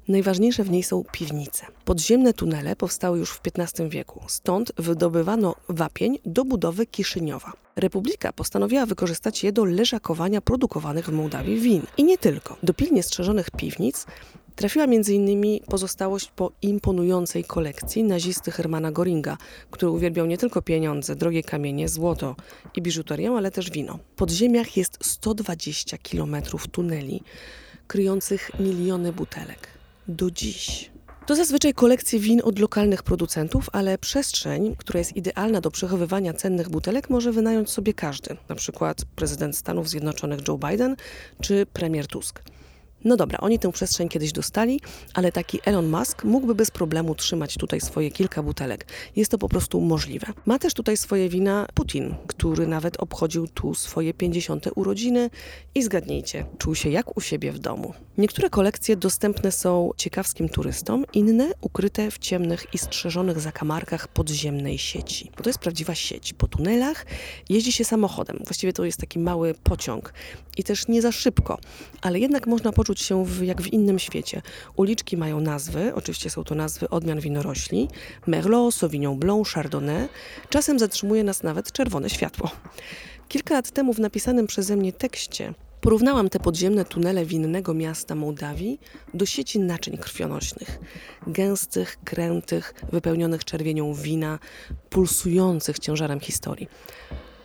Najważniejsze 0.08 0.64
w 0.64 0.70
niej 0.70 0.82
są 0.82 1.04
piwnice. 1.12 1.66
Podziemne 1.84 2.32
tunele 2.32 2.76
powstały 2.76 3.18
już 3.18 3.30
w 3.30 3.40
XV 3.58 3.88
wieku, 3.88 4.20
stąd 4.26 4.72
wydobywano 4.76 5.54
wapień 5.68 6.18
do 6.26 6.44
budowy 6.44 6.86
Kiszyniowa. 6.86 7.52
Republika 7.76 8.32
postanowiła 8.32 8.86
wykorzystać 8.86 9.44
je 9.44 9.52
do 9.52 9.64
leżakowania 9.64 10.40
produkowanych 10.40 11.06
w 11.06 11.12
Mołdawii 11.12 11.60
win. 11.60 11.82
I 11.96 12.04
nie 12.04 12.18
tylko. 12.18 12.56
Do 12.62 12.74
pilnie 12.74 13.02
strzeżonych 13.02 13.50
piwnic 13.50 14.06
trafiła 14.56 14.84
m.in. 14.84 15.60
pozostałość 15.66 16.32
po 16.36 16.52
imponującej 16.62 17.44
kolekcji 17.44 18.04
nazisty 18.04 18.50
Hermana 18.50 18.92
Goringa, 18.92 19.36
który 19.70 19.92
uwielbiał 19.92 20.26
nie 20.26 20.38
tylko 20.38 20.62
pieniądze, 20.62 21.16
drogie 21.16 21.42
kamienie, 21.42 21.88
złoto 21.88 22.36
i 22.76 22.82
biżuterię, 22.82 23.30
ale 23.30 23.50
też 23.50 23.70
wino. 23.70 23.98
Podziemiach 24.16 24.76
jest 24.76 24.98
120 25.02 25.98
km 25.98 26.36
tuneli, 26.72 27.22
kryjących 27.86 28.50
miliony 28.60 29.12
butelek. 29.12 29.68
Do 30.08 30.30
dziś. 30.30 30.90
To 31.26 31.36
zazwyczaj 31.36 31.74
kolekcje 31.74 32.18
win 32.18 32.40
od 32.44 32.58
lokalnych 32.58 33.02
producentów, 33.02 33.70
ale 33.72 33.98
przestrzeń, 33.98 34.76
która 34.78 34.98
jest 34.98 35.16
idealna 35.16 35.60
do 35.60 35.70
przechowywania 35.70 36.32
cennych 36.32 36.68
butelek, 36.68 37.10
może 37.10 37.32
wynająć 37.32 37.70
sobie 37.70 37.94
każdy, 37.94 38.36
na 38.48 38.54
przykład 38.54 39.04
prezydent 39.16 39.56
Stanów 39.56 39.88
Zjednoczonych 39.88 40.40
Joe 40.48 40.58
Biden 40.58 40.96
czy 41.40 41.66
premier 41.72 42.06
Tusk. 42.06 42.42
No 43.04 43.16
dobra, 43.16 43.38
oni 43.38 43.58
tę 43.58 43.72
przestrzeń 43.72 44.08
kiedyś 44.08 44.32
dostali, 44.32 44.80
ale 45.14 45.32
taki 45.32 45.60
Elon 45.64 45.90
Musk 45.90 46.24
mógłby 46.24 46.54
bez 46.54 46.70
problemu 46.70 47.14
trzymać 47.14 47.54
tutaj 47.54 47.80
swoje 47.80 48.10
kilka 48.10 48.42
butelek. 48.42 48.86
Jest 49.16 49.30
to 49.30 49.38
po 49.38 49.48
prostu 49.48 49.80
możliwe. 49.80 50.26
Ma 50.46 50.58
też 50.58 50.74
tutaj 50.74 50.96
swoje 50.96 51.28
wina 51.28 51.66
Putin, 51.74 52.14
który 52.26 52.66
nawet 52.66 52.96
obchodził 52.96 53.48
tu 53.48 53.74
swoje 53.74 54.14
50. 54.14 54.68
urodziny 54.74 55.30
i 55.74 55.82
zgadnijcie, 55.82 56.46
czuł 56.58 56.74
się 56.74 56.90
jak 56.90 57.16
u 57.16 57.20
siebie 57.20 57.52
w 57.52 57.58
domu. 57.58 57.94
Niektóre 58.18 58.50
kolekcje 58.50 58.96
dostępne 58.96 59.52
są 59.52 59.90
ciekawskim 59.96 60.48
turystom, 60.48 61.04
inne 61.12 61.52
ukryte 61.60 62.10
w 62.10 62.18
ciemnych 62.18 62.66
i 62.72 62.78
strzeżonych 62.78 63.40
zakamarkach 63.40 64.08
podziemnej 64.08 64.78
sieci. 64.78 65.30
Bo 65.36 65.42
to 65.42 65.50
jest 65.50 65.58
prawdziwa 65.58 65.94
sieć. 65.94 66.32
Po 66.32 66.48
tunelach 66.48 67.06
jeździ 67.48 67.72
się 67.72 67.84
samochodem. 67.84 68.38
Właściwie 68.44 68.72
to 68.72 68.84
jest 68.84 69.00
taki 69.00 69.18
mały 69.18 69.54
pociąg 69.54 70.12
i 70.56 70.64
też 70.64 70.88
nie 70.88 71.02
za 71.02 71.12
szybko, 71.12 71.58
ale 72.02 72.18
jednak 72.18 72.46
można 72.46 72.72
poczuć 72.72 72.93
czuć 72.94 73.02
się 73.02 73.24
w, 73.24 73.42
jak 73.42 73.62
w 73.62 73.72
innym 73.72 73.98
świecie. 73.98 74.42
Uliczki 74.76 75.16
mają 75.16 75.40
nazwy, 75.40 75.94
oczywiście 75.94 76.30
są 76.30 76.44
to 76.44 76.54
nazwy 76.54 76.90
odmian 76.90 77.20
winorośli, 77.20 77.88
Merlot, 78.26 78.74
Sauvignon 78.74 79.18
Blanc, 79.18 79.48
Chardonnay. 79.48 80.08
Czasem 80.50 80.78
zatrzymuje 80.78 81.24
nas 81.24 81.42
nawet 81.42 81.72
czerwone 81.72 82.10
światło. 82.10 82.50
Kilka 83.28 83.54
lat 83.54 83.70
temu 83.70 83.92
w 83.92 83.98
napisanym 83.98 84.46
przeze 84.46 84.76
mnie 84.76 84.92
tekście 84.92 85.54
Porównałam 85.80 86.28
te 86.28 86.40
podziemne 86.40 86.84
tunele 86.84 87.24
winnego 87.24 87.74
miasta 87.74 88.14
Mołdawii 88.14 88.80
do 89.14 89.26
sieci 89.26 89.60
naczyń 89.60 89.96
krwionośnych. 89.96 90.78
Gęstych, 91.26 91.96
krętych, 92.04 92.74
wypełnionych 92.92 93.44
czerwienią 93.44 93.94
wina, 93.94 94.38
pulsujących 94.90 95.78
ciężarem 95.78 96.20
historii. 96.20 96.68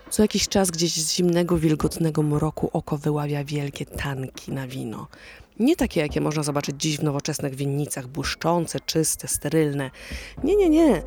Co 0.10 0.22
jakiś 0.22 0.48
czas 0.48 0.72
gdzieś 0.72 0.94
z 0.94 1.14
zimnego, 1.14 1.58
wilgotnego 1.58 2.24
mroku 2.24 2.70
oko 2.74 2.98
wyławia 2.98 3.44
wielkie 3.44 3.86
tanki 3.86 4.52
na 4.52 4.68
wino. 4.68 5.08
Nie 5.60 5.76
takie, 5.76 6.02
jakie 6.02 6.22
można 6.22 6.44
zobaczyć 6.44 6.76
dziś 6.82 6.98
w 6.98 7.04
nowoczesnych 7.04 7.56
winnicach, 7.56 8.08
błyszczące, 8.08 8.80
czyste, 8.80 9.28
sterylne. 9.28 9.92
Nie, 10.44 10.56
nie, 10.56 10.70
nie. 10.70 11.02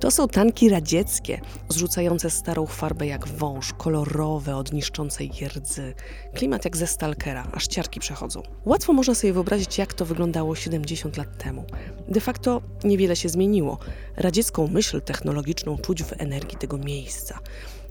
To 0.00 0.10
są 0.10 0.28
tanki 0.28 0.68
radzieckie, 0.68 1.40
zrzucające 1.68 2.30
starą 2.30 2.66
farbę 2.66 3.06
jak 3.06 3.28
wąż, 3.28 3.72
kolorowe 3.72 4.56
od 4.56 4.72
niszczącej 4.72 5.30
rdzy. 5.48 5.94
Klimat 6.34 6.64
jak 6.64 6.76
ze 6.76 6.86
stalkera, 6.86 7.46
aż 7.52 7.66
ciarki 7.66 8.00
przechodzą. 8.00 8.42
Łatwo 8.64 8.92
można 8.92 9.14
sobie 9.14 9.32
wyobrazić, 9.32 9.78
jak 9.78 9.94
to 9.94 10.04
wyglądało 10.04 10.54
70 10.54 11.16
lat 11.16 11.38
temu. 11.44 11.64
De 12.08 12.20
facto 12.20 12.62
niewiele 12.84 13.16
się 13.16 13.28
zmieniło. 13.28 13.78
Radziecką 14.16 14.66
myśl 14.66 15.00
technologiczną 15.00 15.78
czuć 15.78 16.02
w 16.02 16.12
energii 16.12 16.58
tego 16.58 16.78
miejsca. 16.78 17.38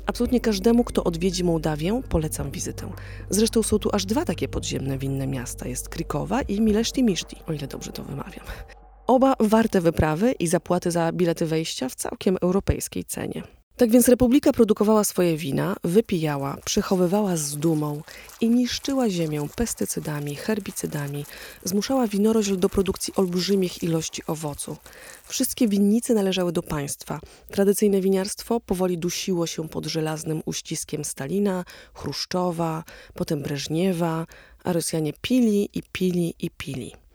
Absolutnie 0.08 0.40
każdemu, 0.40 0.84
kto 0.84 1.04
odwiedzi 1.04 1.44
Mołdawię, 1.44 2.02
polecam 2.10 2.52
wizytę. 2.52 2.92
Zresztą 3.30 3.64
są 3.64 3.80
tu 3.80 3.90
aż 3.94 4.06
dwa 4.06 4.26
takie 4.26 4.48
podziemne 4.48 4.98
winne 4.98 5.28
miasta. 5.28 5.68
Jest 5.68 5.90
Krikowa 5.90 6.42
i 6.42 6.62
Mileszti 6.62 7.04
Miszti, 7.04 7.36
o 7.48 7.54
ile 7.54 7.68
dobrze 7.68 7.92
to 7.92 8.04
wymawiam. 8.04 8.46
Oba 9.08 9.34
warte 9.40 9.82
wyprawy 9.82 10.32
i 10.32 10.48
zapłaty 10.48 10.92
za 10.92 11.12
bilety 11.12 11.46
wejścia 11.46 11.90
w 11.90 11.96
całkiem 11.96 12.38
europejskiej 12.42 13.06
cenie. 13.06 13.57
Tak 13.77 13.89
więc 13.91 14.07
Republika 14.07 14.53
produkowała 14.53 15.03
swoje 15.03 15.38
wina, 15.38 15.75
wypijała, 15.84 16.57
przechowywała 16.65 17.38
z 17.38 17.57
dumą 17.57 18.01
i 18.41 18.50
niszczyła 18.50 19.10
ziemię 19.10 19.48
pestycydami, 19.55 20.36
herbicydami, 20.36 21.25
zmuszała 21.63 22.07
winorośl 22.07 22.57
do 22.57 22.69
produkcji 22.69 23.13
olbrzymich 23.15 23.84
ilości 23.84 24.22
owocu. 24.27 24.77
Wszystkie 25.27 25.67
winnice 25.67 26.13
należały 26.13 26.51
do 26.51 26.63
państwa. 26.63 27.19
Tradycyjne 27.51 28.01
winiarstwo 28.01 28.60
powoli 28.60 28.98
dusiło 28.98 29.48
się 29.48 29.69
pod 29.69 29.86
żelaznym 29.86 30.41
uściskiem 30.46 31.05
Stalina, 31.05 31.65
Chruszczowa, 31.93 32.84
potem 33.13 33.41
Breżniewa, 33.41 34.25
a 34.63 34.74
Rosjanie 34.74 35.13
pili 35.22 35.69
i 35.74 35.84
pili 35.91 36.34
i 36.39 36.50
pili. 36.50 37.07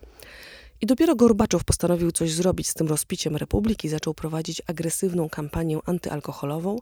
I 0.82 0.86
dopiero 0.86 1.16
Gorbaczow 1.16 1.64
postanowił 1.64 2.12
coś 2.12 2.32
zrobić 2.32 2.68
z 2.68 2.74
tym 2.74 2.86
rozpiciem 2.88 3.36
republiki, 3.36 3.88
zaczął 3.88 4.14
prowadzić 4.14 4.62
agresywną 4.66 5.28
kampanię 5.28 5.78
antyalkoholową, 5.86 6.78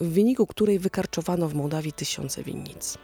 w 0.00 0.08
wyniku 0.08 0.46
której 0.46 0.78
wykarczowano 0.78 1.48
w 1.48 1.54
Mołdawii 1.54 1.92
tysiące 1.92 2.42
winnic. 2.42 2.98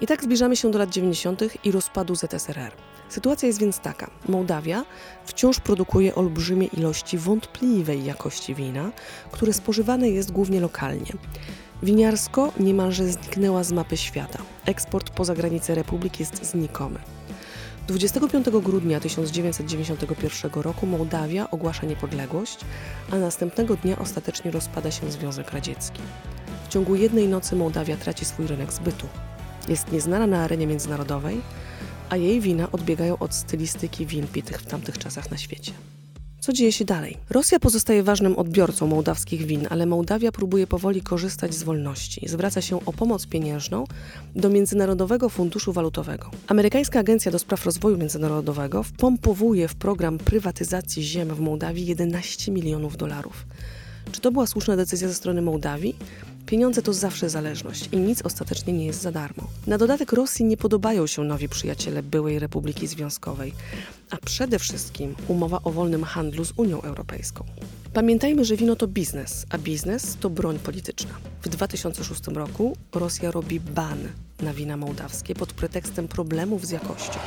I 0.00 0.06
tak 0.06 0.24
zbliżamy 0.24 0.56
się 0.56 0.70
do 0.70 0.78
lat 0.78 0.90
90. 0.90 1.64
i 1.64 1.72
rozpadu 1.72 2.14
ZSRR. 2.14 2.72
Sytuacja 3.08 3.46
jest 3.46 3.58
więc 3.60 3.78
taka. 3.78 4.10
Mołdawia 4.28 4.84
wciąż 5.24 5.60
produkuje 5.60 6.14
olbrzymie 6.14 6.66
ilości 6.66 7.18
wątpliwej 7.18 8.04
jakości 8.04 8.54
wina, 8.54 8.92
które 9.32 9.52
spożywane 9.52 10.10
jest 10.10 10.32
głównie 10.32 10.60
lokalnie. 10.60 11.12
Winiarsko 11.82 12.52
niemalże 12.60 13.06
zniknęła 13.06 13.64
z 13.64 13.72
mapy 13.72 13.96
świata. 13.96 14.38
Eksport 14.66 15.10
poza 15.10 15.34
granice 15.34 15.74
republiki 15.74 16.22
jest 16.22 16.44
znikomy. 16.44 17.15
25 17.86 18.46
grudnia 18.50 19.00
1991 19.00 20.62
roku 20.62 20.86
Mołdawia 20.86 21.50
ogłasza 21.50 21.86
niepodległość, 21.86 22.58
a 23.12 23.16
następnego 23.16 23.76
dnia 23.76 23.98
ostatecznie 23.98 24.50
rozpada 24.50 24.90
się 24.90 25.10
Związek 25.10 25.50
Radziecki. 25.50 26.02
W 26.64 26.68
ciągu 26.68 26.96
jednej 26.96 27.28
nocy 27.28 27.56
Mołdawia 27.56 27.96
traci 27.96 28.24
swój 28.24 28.46
rynek 28.46 28.72
zbytu. 28.72 29.06
Jest 29.68 29.92
nieznana 29.92 30.26
na 30.26 30.42
arenie 30.42 30.66
międzynarodowej, 30.66 31.40
a 32.10 32.16
jej 32.16 32.40
wina 32.40 32.72
odbiegają 32.72 33.18
od 33.18 33.34
stylistyki 33.34 34.06
win 34.06 34.26
pitych 34.26 34.60
w 34.60 34.66
tamtych 34.66 34.98
czasach 34.98 35.30
na 35.30 35.36
świecie. 35.36 35.72
Co 36.46 36.52
dzieje 36.52 36.72
się 36.72 36.84
dalej? 36.84 37.16
Rosja 37.30 37.58
pozostaje 37.58 38.02
ważnym 38.02 38.36
odbiorcą 38.36 38.86
mołdawskich 38.86 39.46
win, 39.46 39.66
ale 39.70 39.86
Mołdawia 39.86 40.32
próbuje 40.32 40.66
powoli 40.66 41.02
korzystać 41.02 41.54
z 41.54 41.62
wolności. 41.62 42.28
Zwraca 42.28 42.60
się 42.60 42.86
o 42.86 42.92
pomoc 42.92 43.26
pieniężną 43.26 43.84
do 44.36 44.50
Międzynarodowego 44.50 45.28
Funduszu 45.28 45.72
Walutowego. 45.72 46.30
Amerykańska 46.46 47.00
Agencja 47.00 47.32
do 47.32 47.38
Spraw 47.38 47.66
Rozwoju 47.66 47.98
Międzynarodowego 47.98 48.82
wpompowuje 48.82 49.68
w 49.68 49.74
program 49.74 50.18
prywatyzacji 50.18 51.02
ziem 51.02 51.34
w 51.34 51.40
Mołdawii 51.40 51.86
11 51.86 52.52
milionów 52.52 52.96
dolarów. 52.96 53.46
Czy 54.12 54.20
to 54.20 54.32
była 54.32 54.46
słuszna 54.46 54.76
decyzja 54.76 55.08
ze 55.08 55.14
strony 55.14 55.42
Mołdawii? 55.42 55.96
Pieniądze 56.46 56.82
to 56.82 56.92
zawsze 56.92 57.30
zależność 57.30 57.88
i 57.92 57.96
nic 57.96 58.22
ostatecznie 58.22 58.72
nie 58.72 58.86
jest 58.86 59.02
za 59.02 59.12
darmo. 59.12 59.42
Na 59.66 59.78
dodatek 59.78 60.12
Rosji 60.12 60.44
nie 60.44 60.56
podobają 60.56 61.06
się 61.06 61.24
nowi 61.24 61.48
przyjaciele 61.48 62.02
byłej 62.02 62.38
Republiki 62.38 62.86
Związkowej, 62.86 63.52
a 64.10 64.16
przede 64.16 64.58
wszystkim 64.58 65.14
umowa 65.28 65.60
o 65.64 65.70
wolnym 65.70 66.04
handlu 66.04 66.44
z 66.44 66.52
Unią 66.56 66.82
Europejską. 66.82 67.44
Pamiętajmy, 67.92 68.44
że 68.44 68.56
wino 68.56 68.76
to 68.76 68.86
biznes, 68.88 69.46
a 69.50 69.58
biznes 69.58 70.16
to 70.20 70.30
broń 70.30 70.58
polityczna. 70.58 71.14
W 71.42 71.48
2006 71.48 72.26
roku 72.26 72.76
Rosja 72.94 73.30
robi 73.30 73.60
ban 73.60 73.98
na 74.40 74.54
wina 74.54 74.76
mołdawskie 74.76 75.34
pod 75.34 75.52
pretekstem 75.52 76.08
problemów 76.08 76.66
z 76.66 76.70
jakością. 76.70 77.18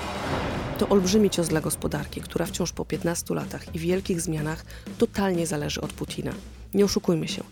To 0.77 0.89
olbrzymi 0.89 1.29
cios 1.29 1.47
dla 1.47 1.61
gospodarki, 1.61 2.21
która 2.21 2.45
wciąż 2.45 2.71
po 2.71 2.85
15 2.85 3.35
latach 3.35 3.75
i 3.75 3.79
wielkich 3.79 4.21
zmianach 4.21 4.65
totalnie 4.97 5.47
zależy 5.47 5.81
od 5.81 5.93
Putina. 5.93 6.33
Nie 6.73 6.85
oszukujmy 6.85 7.27
się. 7.27 7.43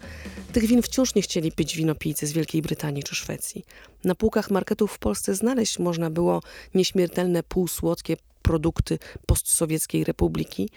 Tych 0.53 0.65
win 0.65 0.81
wciąż 0.81 1.15
nie 1.15 1.21
chcieli 1.21 1.51
pić 1.51 1.77
winopijcy 1.77 2.27
z 2.27 2.31
Wielkiej 2.31 2.61
Brytanii 2.61 3.03
czy 3.03 3.15
Szwecji. 3.15 3.65
Na 4.03 4.15
półkach 4.15 4.51
marketów 4.51 4.91
w 4.91 4.99
Polsce 4.99 5.35
znaleźć 5.35 5.79
można 5.79 6.09
było 6.09 6.41
nieśmiertelne, 6.73 7.43
półsłodkie 7.43 8.17
produkty 8.47 8.99
postsowieckiej 9.25 10.03
republiki 10.03 10.69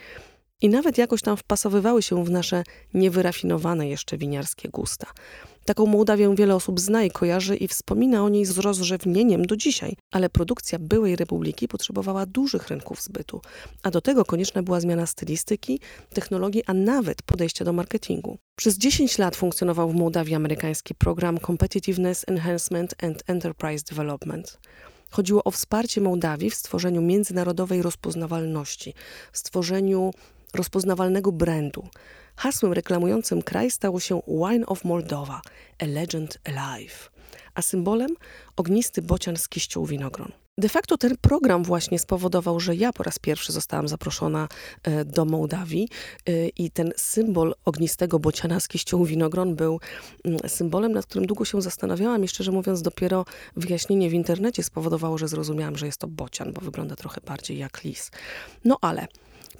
i 0.63 0.69
nawet 0.69 0.99
jakoś 0.99 1.23
tam 1.23 1.37
wpasowywały 1.37 2.03
się 2.03 2.25
w 2.25 2.31
nasze 2.31 2.65
niewyrafinowane 2.95 3.89
jeszcze 3.89 4.19
winiarskie 4.19 4.69
gusta. 4.69 5.07
Taką 5.65 5.87
Mołdawię 5.87 6.35
wiele 6.35 6.55
osób 6.55 6.81
zna 6.81 7.05
i 7.05 7.11
kojarzy 7.11 7.57
i 7.57 7.69
wspomina 7.69 8.25
o 8.25 8.29
niej 8.29 8.45
z 8.45 8.59
rozrzewnieniem 8.59 9.45
do 9.47 9.57
dzisiaj, 9.57 9.97
ale 10.11 10.31
produkcja 10.31 10.79
byłej 10.79 11.17
republiki 11.17 11.69
potrzebowała 11.69 12.27
dużych 12.27 12.69
rynków 12.69 13.03
zbytu, 13.03 13.41
a 13.83 13.91
do 13.91 14.01
tego 14.01 14.25
konieczna 14.25 14.63
była 14.63 14.81
zmiana 14.81 15.07
stylistyki, 15.07 15.81
technologii, 16.15 16.63
a 16.67 16.75
nawet 16.75 17.23
podejścia 17.23 17.65
do 17.65 17.73
marketingu. 17.73 18.39
Przez 18.57 18.79
10 18.79 19.19
lat 19.19 19.37
funkcjonował 19.37 19.91
w 19.91 19.95
Mołdawii 19.95 20.35
amerykański 20.35 20.95
program 20.95 21.39
Competitiveness 21.39 22.25
Enhancement 22.29 22.95
and 23.05 23.23
Enterprise 23.27 23.85
Development. 23.91 24.59
Chodziło 25.11 25.45
o 25.45 25.51
wsparcie 25.51 26.01
Mołdawii 26.01 26.51
w 26.51 26.55
stworzeniu 26.55 27.03
międzynarodowej 27.03 27.83
rozpoznawalności, 27.83 28.95
w 29.33 29.39
stworzeniu 29.39 30.11
rozpoznawalnego 30.55 31.33
brandu. 31.33 31.89
Hasłem 32.37 32.73
reklamującym 32.73 33.43
kraj 33.43 33.71
stało 33.71 34.01
się 34.01 34.23
Wine 34.29 34.67
of 34.67 34.85
Moldova, 34.85 35.43
a 35.79 35.85
legend 35.87 36.39
alive, 36.45 37.11
a 37.61 37.63
symbolem 37.63 38.11
ognisty 38.57 39.03
bocian 39.03 39.37
z 39.37 39.49
kiścią 39.49 39.85
winogron. 39.85 40.33
De 40.59 40.69
facto 40.69 40.99
ten 40.99 41.17
program 41.17 41.65
właśnie 41.65 41.99
spowodował, 41.99 42.61
że 42.61 42.75
ja 42.75 42.93
po 42.93 43.03
raz 43.03 43.19
pierwszy 43.19 43.53
zostałam 43.53 43.89
zaproszona 43.89 44.49
e, 44.83 45.05
do 45.05 45.25
Mołdawii 45.25 45.89
e, 46.27 46.49
i 46.49 46.71
ten 46.71 46.93
symbol 46.97 47.55
ognistego 47.65 48.19
bociana 48.19 48.61
z 48.61 48.69
kiścią 48.69 49.05
winogron 49.05 49.57
był 49.57 49.81
mm, 50.25 50.39
symbolem, 50.49 50.93
nad 50.93 51.07
którym 51.07 51.27
długo 51.27 51.45
się 51.45 51.63
zastanawiałam 51.63 52.25
i 52.25 52.29
szczerze 52.29 52.53
mówiąc 52.53 52.83
dopiero 52.83 53.25
wyjaśnienie 53.57 54.11
w 54.11 54.15
internecie 54.15 54.63
spowodowało, 54.63 55.19
że 55.19 55.29
zrozumiałam, 55.29 55.77
że 55.77 55.87
jest 55.87 55.99
to 55.99 56.07
bocian, 56.07 56.53
bo 56.53 56.61
wygląda 56.61 56.97
trochę 56.97 57.21
bardziej 57.21 57.59
jak 57.59 57.85
lis. 57.85 58.11
No 58.65 58.79
ale 58.81 59.07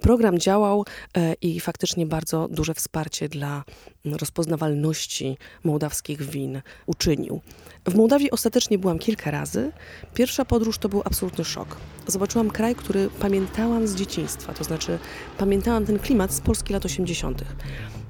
Program 0.01 0.39
działał 0.39 0.85
e, 1.17 1.35
i 1.35 1.61
faktycznie 1.61 2.07
bardzo 2.07 2.49
duże 2.51 2.75
wsparcie 2.75 3.29
dla 3.29 3.65
rozpoznawalności 4.05 5.37
mołdawskich 5.65 6.23
win 6.23 6.63
uczynił. 6.87 7.41
W 7.89 7.95
Mołdawii 7.95 8.31
ostatecznie 8.31 8.79
byłam 8.79 8.99
kilka 8.99 9.31
razy. 9.31 9.73
Pierwsza 10.15 10.45
podróż 10.45 10.79
to 10.79 10.89
był 10.89 11.03
absolutny 11.05 11.45
szok. 11.45 11.77
Zobaczyłam 12.07 12.51
kraj, 12.51 12.75
który 12.75 13.11
pamiętałam 13.21 13.87
z 13.87 13.95
dzieciństwa, 13.95 14.53
to 14.53 14.65
znaczy 14.65 14.99
pamiętałam 15.39 15.87
ten 15.87 15.99
klimat 15.99 16.33
z 16.33 16.41
Polski 16.41 16.73
lat 16.73 16.85
80. 16.85 17.45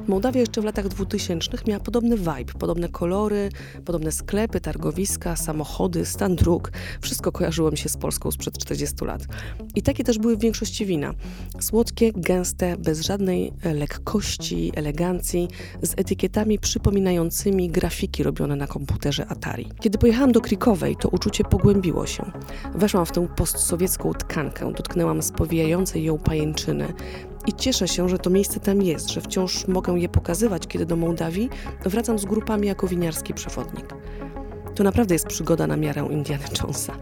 Mołdawia 0.08 0.40
jeszcze 0.40 0.60
w 0.60 0.64
latach 0.64 0.88
2000 0.88 1.50
miała 1.66 1.80
podobny 1.80 2.16
vibe, 2.16 2.52
podobne 2.58 2.88
kolory, 2.88 3.48
podobne 3.84 4.12
sklepy, 4.12 4.60
targowiska, 4.60 5.36
samochody, 5.36 6.06
stan 6.06 6.36
dróg. 6.36 6.72
Wszystko 7.00 7.32
kojarzyło 7.32 7.70
mi 7.70 7.78
się 7.78 7.88
z 7.88 7.96
Polską 7.96 8.30
sprzed 8.30 8.58
40 8.58 9.04
lat. 9.04 9.22
I 9.74 9.82
takie 9.82 10.04
też 10.04 10.18
były 10.18 10.36
w 10.36 10.40
większości 10.40 10.86
wina. 10.86 11.14
Słodkie, 11.60 12.12
gęste, 12.12 12.76
bez 12.76 13.00
żadnej 13.00 13.52
lekkości, 13.74 14.72
elegancji, 14.74 15.48
z 15.82 15.94
etykietami 15.96 16.58
przypominającymi 16.58 17.68
grafiki 17.68 18.22
robione 18.22 18.56
na 18.56 18.66
komputerze 18.66 19.26
Atari. 19.26 19.68
Kiedy 19.80 19.98
pojechałam 19.98 20.32
do 20.32 20.40
Krikowej, 20.40 20.96
to 20.96 21.08
uczucie 21.08 21.44
pogłębiło 21.44 22.06
się. 22.06 22.32
Weszłam 22.74 23.06
w 23.06 23.12
tę 23.12 23.28
postsowiecką 23.36 24.12
tkankę, 24.12 24.72
dotknęłam 24.72 25.22
spowijającej 25.22 26.04
ją 26.04 26.18
pajęczyny, 26.18 26.92
i 27.46 27.52
cieszę 27.52 27.88
się, 27.88 28.08
że 28.08 28.18
to 28.18 28.30
miejsce 28.30 28.60
tam 28.60 28.82
jest, 28.82 29.10
że 29.10 29.20
wciąż 29.20 29.68
mogę 29.68 29.98
je 29.98 30.08
pokazywać, 30.08 30.66
kiedy 30.66 30.86
do 30.86 30.96
Mołdawii 30.96 31.48
wracam 31.84 32.18
z 32.18 32.24
grupami 32.24 32.66
jako 32.66 32.86
winiarski 32.86 33.34
przewodnik. 33.34 33.86
To 34.74 34.84
naprawdę 34.84 35.14
jest 35.14 35.26
przygoda 35.26 35.66
na 35.66 35.76
miarę 35.76 36.08
Indiana 36.10 36.44
Jonesa. 36.60 36.96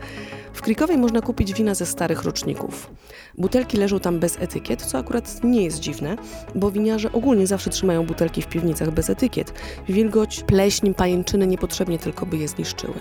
Krikowej 0.68 0.98
można 0.98 1.20
kupić 1.20 1.54
wina 1.54 1.74
ze 1.74 1.86
starych 1.86 2.22
roczników. 2.22 2.90
Butelki 3.38 3.76
leżą 3.76 4.00
tam 4.00 4.18
bez 4.18 4.36
etykiet, 4.40 4.82
co 4.82 4.98
akurat 4.98 5.44
nie 5.44 5.62
jest 5.64 5.80
dziwne, 5.80 6.16
bo 6.54 6.70
winiarze 6.70 7.12
ogólnie 7.12 7.46
zawsze 7.46 7.70
trzymają 7.70 8.06
butelki 8.06 8.42
w 8.42 8.46
piwnicach 8.46 8.90
bez 8.90 9.10
etykiet. 9.10 9.52
Wilgoć, 9.88 10.44
pleśń, 10.46 10.94
pajęczyny 10.94 11.46
niepotrzebnie 11.46 11.98
tylko 11.98 12.26
by 12.26 12.36
je 12.36 12.48
zniszczyły. 12.48 12.94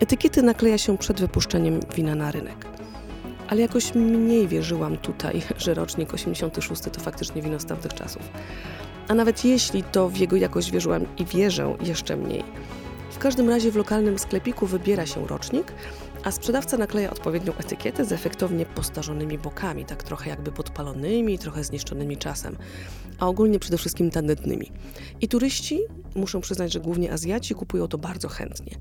Etykiety 0.00 0.42
nakleja 0.42 0.78
się 0.78 0.98
przed 0.98 1.20
wypuszczeniem 1.20 1.80
wina 1.94 2.14
na 2.14 2.30
rynek. 2.30 2.66
Ale 3.48 3.60
jakoś 3.60 3.94
mniej 3.94 4.48
wierzyłam 4.48 4.96
tutaj, 4.96 5.42
że 5.64 5.74
rocznik 5.74 6.14
86 6.14 6.82
to 6.82 7.00
faktycznie 7.00 7.42
wino 7.42 7.60
z 7.60 7.64
tamtych 7.64 7.94
czasów. 7.94 8.22
A 9.08 9.14
nawet 9.14 9.44
jeśli 9.44 9.82
to 9.82 10.08
w 10.08 10.16
jego 10.16 10.36
jakość 10.36 10.70
wierzyłam 10.70 11.06
i 11.18 11.24
wierzę 11.24 11.76
jeszcze 11.80 12.16
mniej. 12.16 12.44
W 13.10 13.18
każdym 13.18 13.48
razie 13.48 13.70
w 13.70 13.76
lokalnym 13.76 14.18
sklepiku 14.18 14.66
wybiera 14.66 15.06
się 15.06 15.26
rocznik, 15.26 15.72
a 16.24 16.30
sprzedawca 16.30 16.76
nakleja 16.76 17.10
odpowiednią 17.10 17.52
etykietę 17.54 18.04
z 18.04 18.12
efektownie 18.12 18.66
postarzonymi 18.66 19.38
bokami, 19.38 19.84
tak 19.84 20.02
trochę 20.02 20.30
jakby 20.30 20.52
podpalonymi, 20.52 21.38
trochę 21.38 21.64
zniszczonymi 21.64 22.16
czasem, 22.16 22.56
a 23.18 23.28
ogólnie 23.28 23.58
przede 23.58 23.78
wszystkim 23.78 24.10
tandetnymi. 24.10 24.72
I 25.20 25.28
turyści, 25.28 25.80
muszę 26.14 26.40
przyznać, 26.40 26.72
że 26.72 26.80
głównie 26.80 27.12
Azjaci 27.12 27.54
kupują 27.54 27.88
to 27.88 27.98
bardzo 27.98 28.28
chętnie. 28.28 28.76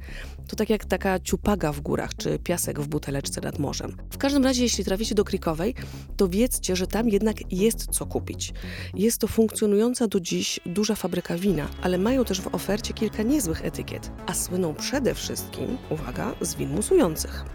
To 0.48 0.56
tak 0.56 0.70
jak 0.70 0.86
taka 0.86 1.20
ciupaga 1.20 1.72
w 1.72 1.82
górach, 1.82 2.16
czy 2.16 2.40
piasek 2.40 2.80
w 2.80 2.88
buteleczce 2.88 3.42
nad 3.42 3.60
morzem. 3.60 3.98
W 4.12 4.18
każdym 4.18 4.44
razie, 4.44 4.64
jeśli 4.64 4.86
traficie 4.86 5.16
do 5.16 5.24
Krikowej, 5.24 5.76
to 6.18 6.28
wiedzcie, 6.28 6.76
że 6.76 6.88
tam 6.88 7.10
jednak 7.10 7.52
jest 7.52 7.88
co 7.92 8.06
kupić. 8.06 8.54
Jest 8.96 9.22
to 9.22 9.28
funkcjonująca 9.28 10.08
do 10.08 10.20
dziś 10.20 10.60
duża 10.66 10.96
fabryka 10.96 11.38
wina, 11.38 11.68
ale 11.82 11.98
mają 11.98 12.26
też 12.26 12.42
w 12.42 12.56
ofercie 12.56 12.94
kilka 12.94 13.24
niezłych 13.24 13.66
etykiet, 13.66 14.12
a 14.26 14.34
słyną 14.34 14.76
przede 14.76 15.14
wszystkim, 15.14 15.78
uwaga, 15.90 16.36
z 16.42 16.56
win 16.56 16.70
musujących. 16.70 17.46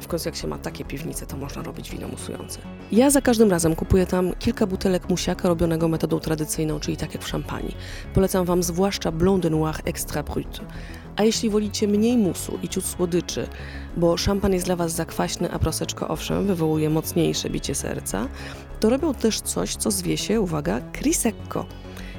W 0.00 0.06
końcu 0.06 0.28
jak 0.28 0.36
się 0.36 0.48
ma 0.48 0.58
takie 0.58 0.84
piwnice, 0.84 1.26
to 1.26 1.36
można 1.36 1.62
robić 1.62 1.90
wino 1.90 2.08
musujące. 2.08 2.58
Ja 2.92 3.10
za 3.10 3.20
każdym 3.20 3.50
razem 3.50 3.76
kupuję 3.76 4.06
tam 4.06 4.32
kilka 4.38 4.66
butelek 4.66 5.08
musiaka 5.08 5.48
robionego 5.48 5.88
metodą 5.88 6.20
tradycyjną, 6.20 6.80
czyli 6.80 6.96
tak 6.96 7.14
jak 7.14 7.24
w 7.24 7.28
szampanii. 7.28 7.76
Polecam 8.14 8.44
Wam 8.44 8.62
zwłaszcza 8.62 9.12
Blanc 9.12 9.42
de 9.42 9.50
Noir 9.50 9.76
Extra 9.84 10.22
Brut. 10.22 10.60
A 11.16 11.24
jeśli 11.24 11.50
wolicie 11.50 11.88
mniej 11.88 12.16
musu 12.16 12.58
i 12.62 12.68
ciut 12.68 12.84
słodyczy, 12.84 13.48
bo 13.96 14.16
szampan 14.16 14.52
jest 14.52 14.66
dla 14.66 14.76
Was 14.76 14.92
za 14.92 15.04
kwaśny, 15.04 15.52
a 15.52 15.58
proseczko 15.58 16.08
owszem 16.08 16.46
wywołuje 16.46 16.90
mocniejsze 16.90 17.50
bicie 17.50 17.74
serca, 17.74 18.28
to 18.80 18.90
robią 18.90 19.14
też 19.14 19.40
coś, 19.40 19.76
co 19.76 19.90
zwie 19.90 20.16
się, 20.16 20.40
uwaga, 20.40 20.80
Crisecco. 20.92 21.66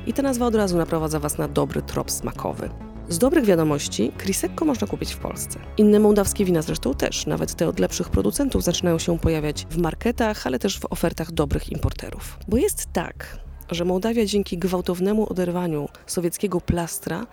I 0.07 0.13
ta 0.13 0.21
nazwa 0.21 0.45
od 0.45 0.55
razu 0.55 0.77
naprowadza 0.77 1.19
Was 1.19 1.37
na 1.37 1.47
dobry 1.47 1.81
trop 1.81 2.11
smakowy. 2.11 2.69
Z 3.11 3.17
dobrych 3.17 3.45
wiadomości, 3.45 4.11
Krisekko 4.17 4.65
można 4.65 4.87
kupić 4.87 5.13
w 5.13 5.17
Polsce. 5.17 5.59
Inne 5.77 5.99
mołdawskie 5.99 6.45
wina 6.45 6.61
zresztą 6.61 6.93
też, 6.93 7.25
nawet 7.25 7.55
te 7.55 7.67
od 7.67 7.79
lepszych 7.79 8.09
producentów 8.09 8.63
zaczynają 8.63 8.99
się 8.99 9.19
pojawiać 9.19 9.67
w 9.69 9.77
marketach, 9.77 10.47
ale 10.47 10.59
też 10.59 10.79
w 10.79 10.85
ofertach 10.89 11.31
dobrych 11.31 11.71
importerów. 11.71 12.37
Bo 12.47 12.57
jest 12.57 12.85
tak, 12.93 13.37
że 13.71 13.85
Mołdawia 13.85 14.25
dzięki 14.25 14.57
gwałtownemu 14.57 15.31
oderwaniu 15.31 15.89
sowieckiego 16.05 16.61
plastra 16.61 17.27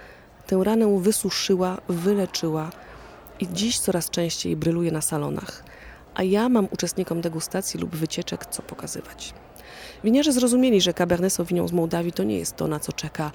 tę 0.46 0.60
ranę 0.64 1.00
wysuszyła, 1.00 1.76
wyleczyła 1.88 2.70
i 3.40 3.48
dziś 3.52 3.78
coraz 3.78 4.10
częściej 4.10 4.56
bryluje 4.56 4.92
na 4.92 5.00
salonach. 5.00 5.64
A 6.14 6.22
ja 6.22 6.48
mam 6.48 6.68
uczestnikom 6.70 7.20
degustacji 7.20 7.80
lub 7.80 7.96
wycieczek 7.96 8.46
co 8.46 8.62
pokazywać. 8.62 9.34
Winiarze 10.04 10.32
zrozumieli, 10.32 10.80
że 10.80 10.94
Cabernet 10.94 11.32
Sauvignon 11.32 11.68
z 11.68 11.72
Mołdawii 11.72 12.12
to 12.12 12.24
nie 12.24 12.38
jest 12.38 12.56
to, 12.56 12.68
na 12.68 12.80
co 12.80 12.92
czeka 12.92 13.32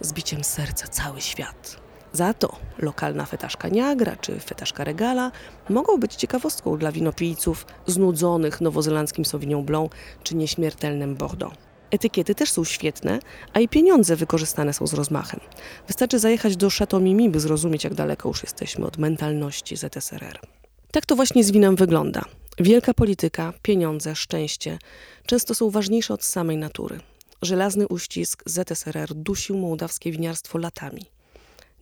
z 0.00 0.12
biciem 0.12 0.44
serca 0.44 0.88
cały 0.88 1.20
świat. 1.20 1.76
Za 2.12 2.34
to 2.34 2.56
lokalna 2.78 3.26
fetaszka 3.26 3.68
Niagara 3.68 4.16
czy 4.16 4.40
fetaszka 4.40 4.84
Regala 4.84 5.32
mogą 5.68 5.96
być 5.96 6.14
ciekawostką 6.14 6.78
dla 6.78 6.92
winopijców 6.92 7.66
znudzonych 7.86 8.60
nowozelandzkim 8.60 9.24
Sauvignon 9.24 9.64
Blanc 9.64 9.92
czy 10.22 10.36
nieśmiertelnym 10.36 11.16
Bordeaux. 11.16 11.56
Etykiety 11.90 12.34
też 12.34 12.52
są 12.52 12.64
świetne, 12.64 13.18
a 13.52 13.60
i 13.60 13.68
pieniądze 13.68 14.16
wykorzystane 14.16 14.72
są 14.72 14.86
z 14.86 14.94
rozmachem. 14.94 15.40
Wystarczy 15.86 16.18
zajechać 16.18 16.56
do 16.56 16.70
Chateau 16.70 17.00
Mimi, 17.02 17.30
by 17.30 17.40
zrozumieć, 17.40 17.84
jak 17.84 17.94
daleko 17.94 18.28
już 18.28 18.42
jesteśmy 18.42 18.86
od 18.86 18.98
mentalności 18.98 19.76
ZSRR. 19.76 20.40
Tak 20.92 21.06
to 21.06 21.16
właśnie 21.16 21.44
z 21.44 21.50
winem 21.50 21.76
wygląda. 21.76 22.22
Wielka 22.58 22.94
polityka, 22.94 23.52
pieniądze, 23.62 24.16
szczęście 24.16 24.78
często 25.26 25.54
są 25.54 25.70
ważniejsze 25.70 26.14
od 26.14 26.24
samej 26.24 26.56
natury. 26.56 27.00
Żelazny 27.42 27.88
uścisk 27.88 28.42
ZSRR 28.46 29.14
dusił 29.14 29.58
mołdawskie 29.58 30.12
winiarstwo 30.12 30.58
latami. 30.58 31.04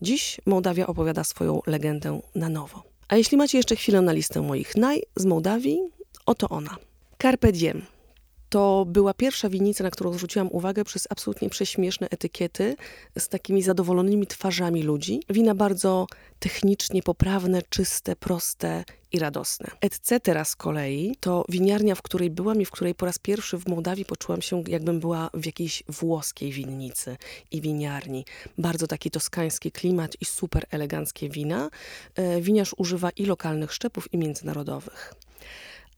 Dziś 0.02 0.40
Mołdawia 0.46 0.86
opowiada 0.86 1.24
swoją 1.24 1.60
legendę 1.66 2.20
na 2.34 2.48
nowo. 2.48 2.82
A 3.08 3.16
jeśli 3.16 3.36
macie 3.36 3.58
jeszcze 3.58 3.76
chwilę 3.76 4.00
na 4.00 4.12
listę 4.12 4.42
moich 4.42 4.76
naj 4.76 5.02
z 5.16 5.24
Mołdawii, 5.24 5.80
oto 6.26 6.48
ona. 6.48 6.76
Carpe 7.22 7.52
diem 7.52 7.82
to 8.48 8.84
była 8.88 9.14
pierwsza 9.14 9.48
winnica, 9.48 9.84
na 9.84 9.90
którą 9.90 10.12
zwróciłam 10.12 10.48
uwagę 10.52 10.84
przez 10.84 11.06
absolutnie 11.10 11.50
prześmieszne 11.50 12.08
etykiety 12.10 12.76
z 13.18 13.28
takimi 13.28 13.62
zadowolonymi 13.62 14.26
twarzami 14.26 14.82
ludzi. 14.82 15.22
Wina 15.30 15.54
bardzo 15.54 16.06
technicznie 16.38 17.02
poprawne, 17.02 17.62
czyste, 17.62 18.16
proste 18.16 18.84
i 19.12 19.18
radosne. 19.18 19.70
Etc. 19.80 20.44
z 20.44 20.56
kolei 20.56 21.16
to 21.20 21.44
winiarnia, 21.48 21.94
w 21.94 22.02
której 22.02 22.30
byłam 22.30 22.60
i 22.60 22.64
w 22.64 22.70
której 22.70 22.94
po 22.94 23.06
raz 23.06 23.18
pierwszy 23.18 23.58
w 23.58 23.68
Mołdawii 23.68 24.04
poczułam 24.04 24.42
się, 24.42 24.62
jakbym 24.66 25.00
była 25.00 25.30
w 25.34 25.46
jakiejś 25.46 25.82
włoskiej 25.88 26.52
winnicy 26.52 27.16
i 27.50 27.60
winiarni. 27.60 28.24
Bardzo 28.58 28.86
taki 28.86 29.10
toskański 29.10 29.72
klimat 29.72 30.16
i 30.20 30.24
super 30.24 30.66
eleganckie 30.70 31.28
wina. 31.28 31.70
E, 32.14 32.40
winiarz 32.40 32.74
używa 32.76 33.10
i 33.10 33.26
lokalnych 33.26 33.72
szczepów, 33.72 34.14
i 34.14 34.18
międzynarodowych. 34.18 35.14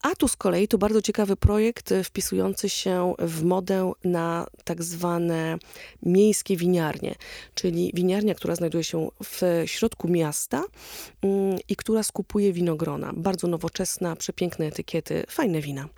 A 0.03 0.15
tu 0.15 0.29
z 0.29 0.37
kolei 0.37 0.69
to 0.69 0.79
bardzo 0.79 1.03
ciekawy 1.03 1.37
projekt 1.37 1.93
e, 1.93 2.05
wpisujący 2.05 2.69
się 2.69 3.15
w 3.19 3.43
modę 3.43 3.93
na 4.05 4.47
tak 4.65 4.83
zwane 4.83 5.59
miejskie 6.03 6.57
winiarnie, 6.57 7.15
czyli 7.55 7.91
winiarnia, 7.95 8.35
która 8.35 8.55
znajduje 8.55 8.85
się 8.85 9.09
w 9.25 9.63
środku 9.67 10.09
miasta 10.09 10.65
mm, 11.23 11.59
i 11.69 11.77
która 11.77 12.03
skupuje 12.03 12.53
winogrona. 12.53 13.13
Bardzo 13.17 13.47
nowoczesna, 13.47 14.17
przepiękne 14.17 14.67
etykiety, 14.67 15.25
fajne 15.29 15.61
wina. 15.61 15.89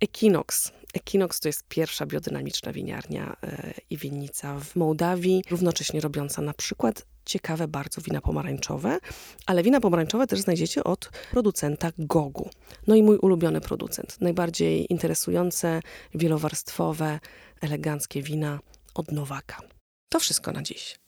Equinox. 0.00 0.72
Equinox 0.92 1.40
to 1.40 1.48
jest 1.48 1.62
pierwsza 1.68 2.06
biodynamiczna 2.06 2.72
winiarnia 2.72 3.36
e, 3.42 3.74
i 3.90 3.96
winnica 3.96 4.60
w 4.60 4.76
Mołdawii, 4.76 5.42
równocześnie 5.50 6.00
robiąca 6.00 6.42
na 6.42 6.54
przykład 6.54 7.06
ciekawe 7.24 7.68
bardzo 7.68 8.00
wina 8.00 8.20
pomarańczowe, 8.20 8.98
ale 9.46 9.62
wina 9.62 9.80
pomarańczowe 9.80 10.26
też 10.26 10.40
znajdziecie 10.40 10.84
od 10.84 11.10
producenta 11.30 11.92
Gogu. 11.98 12.50
No 12.86 12.94
i 12.94 13.02
mój 13.02 13.18
ulubiony 13.18 13.60
producent, 13.60 14.20
najbardziej 14.20 14.92
interesujące, 14.92 15.80
wielowarstwowe, 16.14 17.20
eleganckie 17.60 18.22
wina 18.22 18.60
od 18.94 19.12
Nowaka. 19.12 19.60
To 20.08 20.20
wszystko 20.20 20.52
na 20.52 20.62
dziś. 20.62 20.98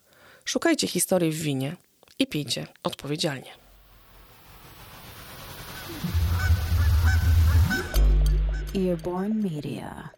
Szukajcie 0.45 0.87
historii 0.87 1.33
w 1.33 1.43
winie 1.43 1.77
i 2.19 2.27
pijcie 2.27 2.67
odpowiedzialnie. 2.83 3.64
Earborn 8.77 9.41
Media. 9.41 10.11